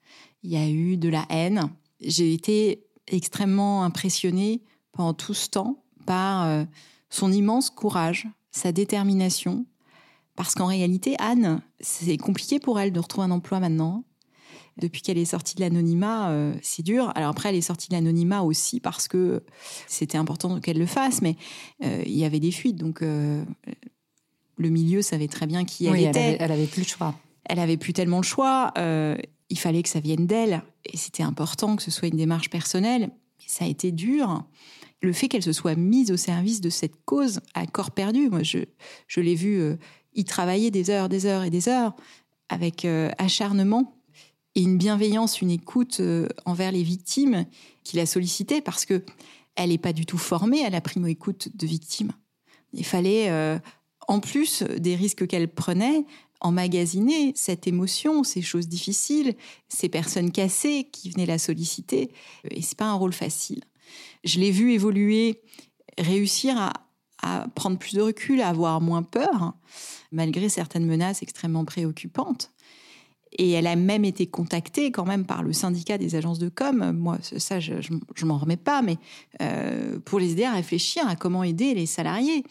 il 0.44 0.52
y 0.52 0.58
a 0.58 0.68
eu 0.68 0.98
de 0.98 1.08
la 1.08 1.26
haine. 1.30 1.70
J'ai 2.02 2.34
été 2.34 2.86
extrêmement 3.08 3.86
impressionnée 3.86 4.62
pendant 4.92 5.14
tout 5.14 5.34
ce 5.34 5.48
temps 5.48 5.86
par 6.06 6.44
euh, 6.44 6.66
son 7.10 7.32
immense 7.32 7.70
courage, 7.70 8.28
sa 8.52 8.74
détermination, 8.74 9.66
parce 10.36 10.54
qu'en 10.54 10.66
réalité, 10.66 11.16
Anne, 11.18 11.62
c'est 11.80 12.18
compliqué 12.18 12.60
pour 12.60 12.78
elle 12.78 12.92
de 12.92 13.00
retrouver 13.00 13.28
un 13.28 13.32
emploi 13.32 13.62
maintenant. 13.62 14.04
Depuis 14.78 15.02
qu'elle 15.02 15.18
est 15.18 15.26
sortie 15.26 15.56
de 15.56 15.62
l'anonymat, 15.62 16.30
euh, 16.30 16.54
c'est 16.62 16.84
dur. 16.84 17.12
Alors 17.16 17.30
après, 17.30 17.50
elle 17.50 17.56
est 17.56 17.62
sortie 17.62 17.90
de 17.90 17.94
l'anonymat 17.94 18.44
aussi 18.44 18.80
parce 18.80 19.08
que 19.08 19.44
c'était 19.88 20.18
important 20.18 20.60
qu'elle 20.60 20.78
le 20.78 20.86
fasse, 20.86 21.22
mais 21.22 21.36
euh, 21.84 22.04
il 22.06 22.16
y 22.16 22.26
avait 22.26 22.40
des 22.40 22.52
fuites, 22.52 22.76
donc 22.76 23.02
euh, 23.02 23.44
le 24.58 24.70
milieu 24.70 25.02
savait 25.02 25.28
très 25.28 25.48
bien 25.48 25.64
qui 25.66 25.86
elle 25.86 25.94
oui, 25.94 26.06
était. 26.06 26.38
Elle 26.40 26.52
avait, 26.52 26.68
plus 26.68 26.82
le 26.82 26.88
choix. 26.88 27.16
Elle 27.46 27.60
avait 27.60 27.78
plus 27.78 27.94
tellement 27.94 28.18
le 28.18 28.24
choix. 28.24 28.74
il 28.78 29.60
fallait 29.60 29.84
que 29.84 29.90
ça 29.90 30.00
vienne 30.00 30.28
d'elle, 30.28 30.62
et 30.86 30.98
c'était 30.98 31.24
important 31.24 31.76
que 31.76 31.84
ce 31.84 31.92
soit 31.92 32.08
une 32.08 32.18
démarche 32.18 32.50
personnelle. 32.50 33.10
Ça 33.48 33.66
a 33.66 33.68
été 33.68 33.92
dur 33.92 34.44
le 35.02 35.14
fait 35.14 35.28
qu'elle 35.28 35.44
se 35.44 35.54
soit 35.54 35.76
mise 35.76 36.12
au 36.12 36.18
service 36.18 36.62
de 36.62 36.72
cette 36.72 36.96
cause 37.06 37.40
à 37.54 37.68
corps 37.68 37.92
perdu, 37.92 38.28
moi 38.28 38.42
je, 38.42 38.58
je 39.08 39.20
l'ai 39.20 39.36
vu 39.36 39.78
il 40.16 40.24
travaillait 40.24 40.72
des 40.72 40.90
heures, 40.90 41.10
des 41.10 41.26
heures 41.26 41.44
et 41.44 41.50
des 41.50 41.70
heures 41.70 41.94
avec 42.50 42.86
euh, 42.86 43.12
acharnement 43.18 43.94
et 44.56 44.62
une 44.62 44.78
bienveillance, 44.78 45.42
une 45.42 45.52
écoute 45.52 46.00
euh, 46.00 46.28
envers 46.46 46.72
les 46.72 46.84
victimes 46.84 47.46
qu'il 47.84 48.00
a 48.00 48.06
sollicité 48.06 48.62
parce 48.62 48.86
que 48.86 49.04
elle 49.56 49.70
n'est 49.70 49.78
pas 49.78 49.94
du 49.94 50.06
tout 50.06 50.18
formée 50.18 50.66
à 50.66 50.70
la 50.70 50.82
primo-écoute 50.82 51.50
de 51.56 51.66
victimes. 51.66 52.12
Il 52.74 52.86
fallait, 52.86 53.30
euh, 53.30 53.58
en 54.08 54.20
plus 54.20 54.64
des 54.64 54.96
risques 54.96 55.28
qu'elle 55.28 55.48
prenait, 55.48 56.06
emmagasiner 56.42 57.32
cette 57.36 57.66
émotion, 57.66 58.24
ces 58.24 58.42
choses 58.42 58.68
difficiles, 58.68 59.36
ces 59.70 59.88
personnes 59.88 60.32
cassées 60.32 60.90
qui 60.92 61.10
venaient 61.10 61.26
la 61.26 61.38
solliciter. 61.38 62.12
Et 62.52 62.62
c'est 62.62 62.78
pas 62.78 62.86
un 62.86 62.96
rôle 62.96 63.14
facile. 63.14 63.64
Je 64.26 64.40
l'ai 64.40 64.52
vu 64.52 64.74
évoluer, 64.74 65.42
réussir 65.98 66.72
à 67.22 67.48
prendre 67.56 67.80
plus 67.80 67.94
de 67.94 68.02
recul, 68.02 68.42
à 68.42 68.50
avoir 68.50 68.82
moins 68.82 69.04
peur, 69.04 69.54
malgré 70.12 70.50
certaines 70.50 70.86
menaces 70.86 71.24
extrêmement 71.24 71.66
préoccupantes. 71.66 72.52
Et 73.38 73.52
elle 73.52 73.68
a 73.68 73.76
même 73.76 74.06
été 74.06 74.28
contactée 74.28 74.92
quand 74.92 75.06
même 75.06 75.26
par 75.26 75.44
le 75.44 75.52
syndicat 75.54 75.98
des 75.98 76.16
agences 76.16 76.40
de 76.40 76.50
com. 76.50 76.92
Moi, 76.94 77.18
ça, 77.22 77.60
je, 77.60 77.74
je, 77.82 78.26
m'en 78.26 78.38
remets 78.38 78.58
pas, 78.58 78.82
mais 78.82 78.98
euh, 79.42 80.00
pour 80.00 80.20
les 80.20 80.32
aider 80.32 80.46
à 80.46 80.54
réfléchir 80.54 81.08
à 81.08 81.16
comment 81.16 81.44
aider 81.44 81.74
les 81.74 81.86
salariés 81.86 82.44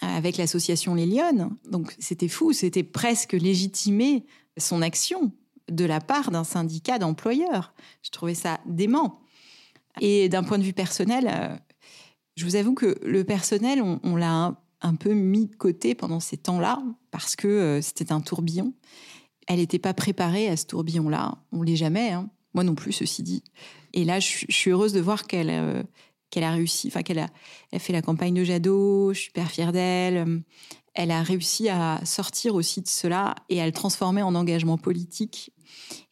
avec 0.00 0.36
l'association 0.36 0.94
Les 0.94 1.06
Lyonnes. 1.06 1.50
Donc 1.68 1.94
c'était 1.98 2.28
fou, 2.28 2.52
c'était 2.52 2.82
presque 2.82 3.32
légitimer 3.32 4.24
son 4.56 4.82
action 4.82 5.32
de 5.70 5.84
la 5.84 6.00
part 6.00 6.30
d'un 6.30 6.44
syndicat 6.44 6.98
d'employeurs. 6.98 7.74
Je 8.02 8.10
trouvais 8.10 8.34
ça 8.34 8.60
dément. 8.66 9.20
Et 10.00 10.28
d'un 10.28 10.42
point 10.42 10.58
de 10.58 10.62
vue 10.62 10.72
personnel, 10.72 11.28
euh, 11.30 11.56
je 12.36 12.44
vous 12.44 12.56
avoue 12.56 12.74
que 12.74 12.98
le 13.02 13.24
personnel, 13.24 13.82
on, 13.82 14.16
l'a 14.16 14.56
un, 14.80 14.94
peu 14.94 15.12
mis 15.12 15.46
de 15.46 15.56
côté 15.56 15.94
pendant 15.94 16.20
ces 16.20 16.36
temps-là 16.36 16.82
parce 17.10 17.36
que 17.36 17.48
euh, 17.48 17.82
c'était 17.82 18.12
un 18.12 18.20
tourbillon. 18.20 18.72
Elle 19.48 19.58
n'était 19.58 19.78
pas 19.78 19.94
préparée 19.94 20.48
à 20.48 20.56
ce 20.56 20.66
tourbillon-là. 20.66 21.38
On 21.52 21.62
l'est 21.62 21.76
jamais. 21.76 22.10
Hein. 22.10 22.30
Moi 22.54 22.64
non 22.64 22.74
plus, 22.74 22.92
ceci 22.92 23.22
dit. 23.22 23.42
Et 23.94 24.04
là, 24.04 24.20
je, 24.20 24.44
suis 24.48 24.70
heureuse 24.70 24.92
de 24.92 25.00
voir 25.00 25.26
qu'elle 25.26 25.50
euh, 25.50 25.82
qu'elle 26.30 26.44
a 26.44 26.52
réussi, 26.52 26.88
enfin 26.88 27.02
qu'elle 27.02 27.18
a, 27.18 27.28
elle 27.72 27.80
fait 27.80 27.92
la 27.92 28.02
campagne 28.02 28.34
de 28.34 28.44
Jadot. 28.44 29.12
Je 29.12 29.18
suis 29.18 29.26
super 29.26 29.50
fière 29.50 29.72
d'elle. 29.72 30.42
Elle 30.94 31.10
a 31.10 31.22
réussi 31.22 31.68
à 31.68 32.00
sortir 32.04 32.54
aussi 32.54 32.82
de 32.82 32.88
cela 32.88 33.34
et 33.48 33.60
à 33.60 33.66
le 33.66 33.72
transformer 33.72 34.22
en 34.22 34.34
engagement 34.34 34.78
politique. 34.78 35.52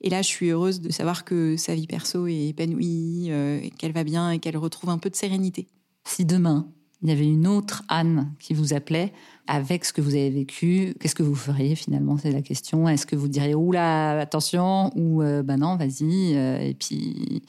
Et 0.01 0.11
là, 0.11 0.23
je 0.23 0.29
suis 0.29 0.49
heureuse 0.49 0.81
de 0.81 0.91
savoir 0.91 1.25
que 1.25 1.57
sa 1.57 1.75
vie 1.75 1.87
perso 1.87 2.27
est 2.27 2.49
épanouie, 2.49 3.27
euh, 3.31 3.61
qu'elle 3.79 3.93
va 3.93 4.05
bien 4.05 4.31
et 4.31 4.39
qu'elle 4.39 4.57
retrouve 4.57 4.91
un 4.91 4.99
peu 4.99 5.11
de 5.11 5.17
sérénité. 5.17 5.67
Si 6.05 6.25
demain, 6.25 6.69
il 7.03 7.09
y 7.09 7.13
avait 7.13 7.27
une 7.27 7.47
autre 7.47 7.83
Anne 7.89 8.33
qui 8.39 8.55
vous 8.55 8.75
appelait 8.75 9.13
avec 9.47 9.85
ce 9.85 9.93
que 9.93 10.01
vous 10.01 10.15
avez 10.15 10.31
vécu, 10.31 10.95
qu'est-ce 11.01 11.15
que 11.15 11.23
vous 11.23 11.35
feriez 11.35 11.75
finalement? 11.75 12.17
C'est 12.19 12.33
la 12.33 12.43
question. 12.43 12.89
Est-ce 12.89 13.07
que 13.07 13.17
vous 13.17 13.29
diriez 13.29 13.55
oula, 13.55 14.19
attention 14.21 14.91
ou 14.97 15.23
euh, 15.23 15.43
ben 15.43 15.59
non, 15.59 15.77
vas-y 15.77 16.37
euh, 16.37 16.59
et 16.59 16.75
puis 16.75 17.43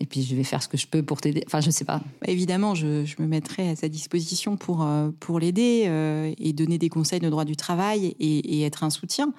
et 0.00 0.06
puis 0.06 0.22
je 0.22 0.36
vais 0.36 0.44
faire 0.44 0.62
ce 0.62 0.68
que 0.68 0.76
je 0.76 0.86
peux 0.86 1.02
pour 1.02 1.20
t'aider. 1.20 1.42
Enfin, 1.46 1.60
je 1.60 1.70
sais 1.70 1.84
pas. 1.84 2.00
Évidemment, 2.24 2.76
je, 2.76 3.20
me 3.20 3.26
mettrai 3.26 3.70
à 3.70 3.74
sa 3.74 3.88
disposition 3.88 4.56
pour 4.56 4.84
euh, 4.84 5.10
pour 5.18 5.40
l'aider 5.40 5.90
et 6.38 6.52
donner 6.52 6.78
des 6.78 6.88
conseils 6.88 7.18
de 7.18 7.28
droit 7.28 7.44
du 7.44 7.56
travail 7.56 8.14
et, 8.20 8.58
et 8.58 8.62
être 8.64 8.84
un 8.84 8.90
soutien. 8.90 9.34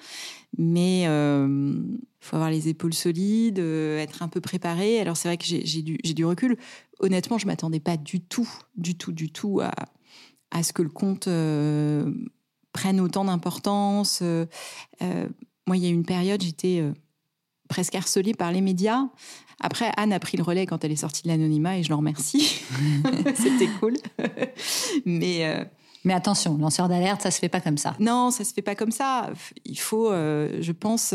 Mais 0.58 1.04
il 1.04 2.26
faut 2.26 2.36
avoir 2.36 2.50
les 2.50 2.68
épaules 2.68 2.92
solides, 2.92 3.58
être 3.58 4.22
un 4.22 4.28
peu 4.28 4.42
préparé. 4.42 5.00
Alors 5.00 5.16
c'est 5.16 5.28
vrai 5.28 5.38
que 5.38 5.44
j'ai 5.46 5.82
du, 5.82 5.96
du 5.96 6.24
recul 6.26 6.58
honnêtement, 7.00 7.38
je 7.38 7.46
m'attendais 7.46 7.80
pas 7.80 7.96
du 7.96 8.20
tout, 8.20 8.48
du 8.76 8.94
tout, 8.94 9.12
du 9.12 9.32
tout 9.32 9.60
à, 9.60 9.72
à 10.50 10.62
ce 10.62 10.72
que 10.72 10.82
le 10.82 10.88
compte 10.88 11.28
euh, 11.28 12.12
prenne 12.72 13.00
autant 13.00 13.24
d'importance. 13.24 14.20
Euh, 14.22 14.46
euh, 15.02 15.28
moi, 15.66 15.76
il 15.76 15.84
y 15.84 15.86
a 15.86 15.90
eu 15.90 15.94
une 15.94 16.06
période, 16.06 16.42
j'étais 16.42 16.82
presque 17.68 17.94
harcelée 17.94 18.34
par 18.34 18.50
les 18.50 18.60
médias. 18.60 19.04
Après, 19.60 19.92
Anne 19.96 20.12
a 20.12 20.18
pris 20.18 20.36
le 20.36 20.42
relais 20.42 20.66
quand 20.66 20.84
elle 20.84 20.92
est 20.92 20.96
sortie 20.96 21.22
de 21.22 21.28
l'anonymat 21.28 21.78
et 21.78 21.82
je 21.82 21.90
l'en 21.90 21.98
remercie. 21.98 22.62
C'était 23.34 23.68
cool. 23.78 23.94
Mais 25.04 25.68
mais 26.04 26.14
attention, 26.14 26.56
lanceur 26.56 26.88
d'alerte, 26.88 27.20
ça 27.20 27.30
se 27.30 27.38
fait 27.38 27.50
pas 27.50 27.60
comme 27.60 27.76
ça. 27.76 27.94
Non, 27.98 28.30
ça 28.30 28.44
se 28.44 28.54
fait 28.54 28.62
pas 28.62 28.74
comme 28.74 28.90
ça. 28.90 29.30
Il 29.66 29.78
faut, 29.78 30.10
euh, 30.10 30.56
je 30.60 30.72
pense, 30.72 31.14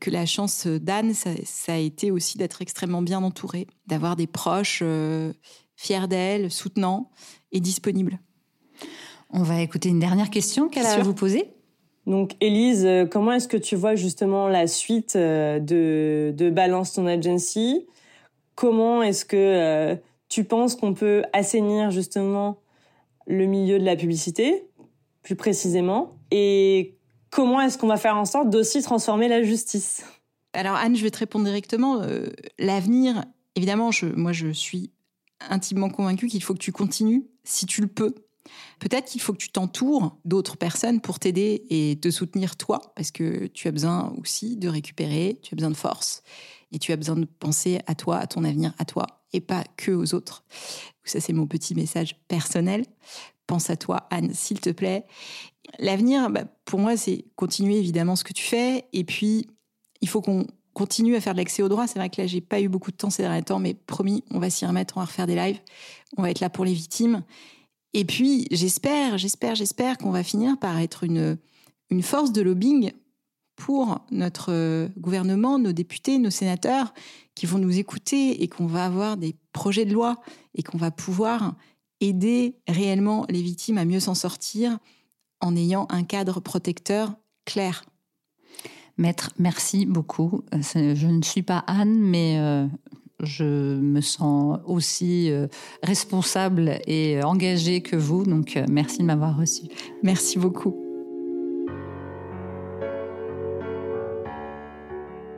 que 0.00 0.10
la 0.10 0.24
chance 0.24 0.66
d'Anne, 0.66 1.12
ça, 1.12 1.30
a 1.68 1.76
été 1.76 2.10
aussi 2.10 2.38
d'être 2.38 2.62
extrêmement 2.62 3.02
bien 3.02 3.22
entourée, 3.22 3.66
d'avoir 3.86 4.16
des 4.16 4.26
proches 4.26 4.80
euh, 4.82 5.32
fiers 5.76 6.08
d'elle, 6.08 6.50
soutenants 6.50 7.10
et 7.52 7.60
disponibles. 7.60 8.18
On 9.34 9.42
va 9.42 9.60
écouter 9.60 9.90
une 9.90 9.98
dernière 9.98 10.30
question 10.30 10.68
qu'elle 10.68 10.86
a 10.86 10.94
à 10.94 11.02
vous 11.02 11.12
poser. 11.12 11.50
Donc, 12.06 12.36
Élise, 12.40 12.86
euh, 12.86 13.04
comment 13.04 13.32
est-ce 13.32 13.48
que 13.48 13.56
tu 13.56 13.76
vois 13.76 13.96
justement 13.96 14.48
la 14.48 14.66
suite 14.66 15.16
de, 15.16 16.32
de 16.36 16.50
Balance 16.50 16.92
ton 16.92 17.06
agency? 17.06 17.86
Comment 18.54 19.02
est-ce 19.02 19.24
que 19.24 19.98
tu 20.28 20.44
penses 20.44 20.76
qu'on 20.76 20.94
peut 20.94 21.24
assainir 21.32 21.90
justement 21.90 22.58
le 23.26 23.46
milieu 23.46 23.78
de 23.78 23.84
la 23.84 23.96
publicité, 23.96 24.68
plus 25.22 25.36
précisément, 25.36 26.12
et 26.30 26.96
comment 27.30 27.60
est-ce 27.60 27.78
qu'on 27.78 27.86
va 27.86 27.96
faire 27.96 28.16
en 28.16 28.24
sorte 28.24 28.50
d'aussi 28.50 28.82
transformer 28.82 29.28
la 29.28 29.42
justice? 29.42 30.04
Alors 30.52 30.76
Anne, 30.76 30.94
je 30.96 31.02
vais 31.02 31.10
te 31.10 31.18
répondre 31.18 31.44
directement. 31.44 32.00
Euh, 32.02 32.28
l'avenir, 32.58 33.24
évidemment, 33.56 33.90
je, 33.90 34.06
moi 34.06 34.32
je 34.32 34.52
suis 34.52 34.92
intimement 35.50 35.90
convaincue 35.90 36.28
qu'il 36.28 36.42
faut 36.42 36.54
que 36.54 36.58
tu 36.58 36.72
continues 36.72 37.26
si 37.42 37.66
tu 37.66 37.80
le 37.80 37.88
peux. 37.88 38.14
Peut-être 38.78 39.06
qu'il 39.06 39.20
faut 39.20 39.32
que 39.32 39.38
tu 39.38 39.50
t'entoures 39.50 40.16
d'autres 40.24 40.56
personnes 40.56 41.00
pour 41.00 41.18
t'aider 41.18 41.64
et 41.70 41.98
te 42.00 42.10
soutenir 42.10 42.56
toi, 42.56 42.80
parce 42.96 43.10
que 43.10 43.46
tu 43.46 43.68
as 43.68 43.72
besoin 43.72 44.12
aussi 44.20 44.56
de 44.56 44.68
récupérer, 44.68 45.38
tu 45.42 45.54
as 45.54 45.56
besoin 45.56 45.70
de 45.70 45.76
force, 45.76 46.22
et 46.72 46.78
tu 46.78 46.92
as 46.92 46.96
besoin 46.96 47.16
de 47.16 47.24
penser 47.24 47.80
à 47.86 47.94
toi, 47.94 48.18
à 48.18 48.26
ton 48.26 48.44
avenir, 48.44 48.74
à 48.78 48.84
toi, 48.84 49.06
et 49.32 49.40
pas 49.40 49.64
que 49.76 49.92
aux 49.92 50.14
autres. 50.14 50.44
Ça, 51.04 51.20
c'est 51.20 51.32
mon 51.32 51.46
petit 51.46 51.74
message 51.74 52.16
personnel. 52.28 52.84
Pense 53.46 53.70
à 53.70 53.76
toi, 53.76 54.06
Anne, 54.10 54.32
s'il 54.32 54.60
te 54.60 54.70
plaît. 54.70 55.04
L'avenir, 55.78 56.30
bah, 56.30 56.44
pour 56.64 56.78
moi, 56.78 56.96
c'est 56.96 57.26
continuer 57.36 57.78
évidemment 57.78 58.16
ce 58.16 58.24
que 58.24 58.32
tu 58.32 58.42
fais. 58.42 58.86
Et 58.92 59.04
puis, 59.04 59.46
il 60.00 60.08
faut 60.08 60.22
qu'on 60.22 60.46
continue 60.72 61.14
à 61.14 61.20
faire 61.20 61.34
de 61.34 61.38
l'accès 61.38 61.62
au 61.62 61.68
droit. 61.68 61.86
C'est 61.86 61.98
vrai 61.98 62.10
que 62.10 62.20
là, 62.20 62.26
j'ai 62.26 62.40
pas 62.40 62.60
eu 62.60 62.68
beaucoup 62.68 62.90
de 62.90 62.96
temps 62.96 63.10
ces 63.10 63.22
derniers 63.22 63.42
temps, 63.42 63.58
mais 63.58 63.74
promis, 63.74 64.24
on 64.30 64.38
va 64.38 64.50
s'y 64.50 64.64
remettre, 64.66 64.96
on 64.96 65.00
va 65.00 65.06
refaire 65.06 65.26
des 65.26 65.36
lives. 65.36 65.60
On 66.16 66.22
va 66.22 66.30
être 66.30 66.40
là 66.40 66.50
pour 66.50 66.64
les 66.64 66.72
victimes. 66.72 67.22
Et 67.94 68.04
puis, 68.04 68.48
j'espère, 68.50 69.18
j'espère, 69.18 69.54
j'espère 69.54 69.96
qu'on 69.98 70.10
va 70.10 70.24
finir 70.24 70.58
par 70.58 70.78
être 70.80 71.04
une, 71.04 71.38
force 72.02 72.32
de 72.32 72.42
lobbying 72.42 72.92
pour 73.54 74.00
notre 74.10 74.90
gouvernement, 74.98 75.60
nos 75.60 75.72
députés, 75.72 76.18
nos 76.18 76.30
sénateurs, 76.30 76.92
qui 77.36 77.46
vont 77.46 77.58
nous 77.58 77.78
écouter 77.78 78.42
et 78.42 78.48
qu'on 78.48 78.66
va 78.66 78.84
avoir 78.84 79.16
des 79.16 79.36
projets 79.52 79.84
de 79.84 79.94
loi 79.94 80.20
et 80.56 80.64
qu'on 80.64 80.76
va 80.76 80.90
pouvoir 80.90 81.54
aider 82.00 82.56
réellement 82.66 83.26
les 83.30 83.42
victimes 83.42 83.78
à 83.78 83.84
mieux 83.84 84.00
s'en 84.00 84.16
sortir 84.16 84.78
en 85.40 85.54
ayant 85.54 85.86
un 85.90 86.02
cadre 86.02 86.40
protecteur 86.40 87.14
clair. 87.44 87.84
Maître, 88.98 89.30
merci 89.38 89.86
beaucoup. 89.86 90.42
Je 90.52 91.06
ne 91.06 91.22
suis 91.22 91.42
pas 91.42 91.58
Anne, 91.68 91.96
mais 91.96 92.68
je 93.24 93.78
me 93.78 94.00
sens 94.00 94.58
aussi 94.66 95.30
responsable 95.82 96.78
et 96.86 97.22
engagée 97.22 97.80
que 97.80 97.96
vous. 97.96 98.24
Donc, 98.24 98.58
merci 98.68 98.98
de 98.98 99.04
m'avoir 99.04 99.36
reçu. 99.38 99.62
Merci 100.02 100.38
beaucoup. 100.38 100.74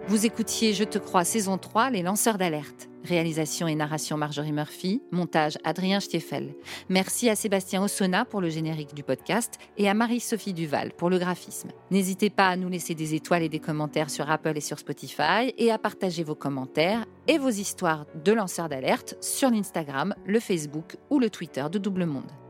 Vous 0.08 0.24
écoutiez 0.24 0.72
Je 0.72 0.84
te 0.84 0.98
crois 0.98 1.24
saison 1.24 1.58
3, 1.58 1.90
Les 1.90 2.02
lanceurs 2.02 2.38
d'alerte. 2.38 2.88
Réalisation 3.06 3.68
et 3.68 3.76
narration 3.76 4.16
Marjorie 4.16 4.50
Murphy, 4.50 5.00
montage 5.12 5.58
Adrien 5.62 6.00
Stiefel. 6.00 6.54
Merci 6.88 7.30
à 7.30 7.36
Sébastien 7.36 7.80
Ossona 7.82 8.24
pour 8.24 8.40
le 8.40 8.48
générique 8.48 8.94
du 8.94 9.04
podcast 9.04 9.60
et 9.76 9.88
à 9.88 9.94
Marie-Sophie 9.94 10.52
Duval 10.52 10.92
pour 10.92 11.08
le 11.08 11.18
graphisme. 11.18 11.68
N'hésitez 11.92 12.30
pas 12.30 12.48
à 12.48 12.56
nous 12.56 12.68
laisser 12.68 12.96
des 12.96 13.14
étoiles 13.14 13.44
et 13.44 13.48
des 13.48 13.60
commentaires 13.60 14.10
sur 14.10 14.28
Apple 14.28 14.56
et 14.56 14.60
sur 14.60 14.80
Spotify 14.80 15.54
et 15.56 15.70
à 15.70 15.78
partager 15.78 16.24
vos 16.24 16.34
commentaires 16.34 17.04
et 17.28 17.38
vos 17.38 17.50
histoires 17.50 18.06
de 18.24 18.32
lanceurs 18.32 18.68
d'alerte 18.68 19.16
sur 19.20 19.50
l'Instagram, 19.50 20.12
le 20.26 20.40
Facebook 20.40 20.96
ou 21.08 21.20
le 21.20 21.30
Twitter 21.30 21.64
de 21.70 21.78
Double 21.78 22.06
Monde. 22.06 22.45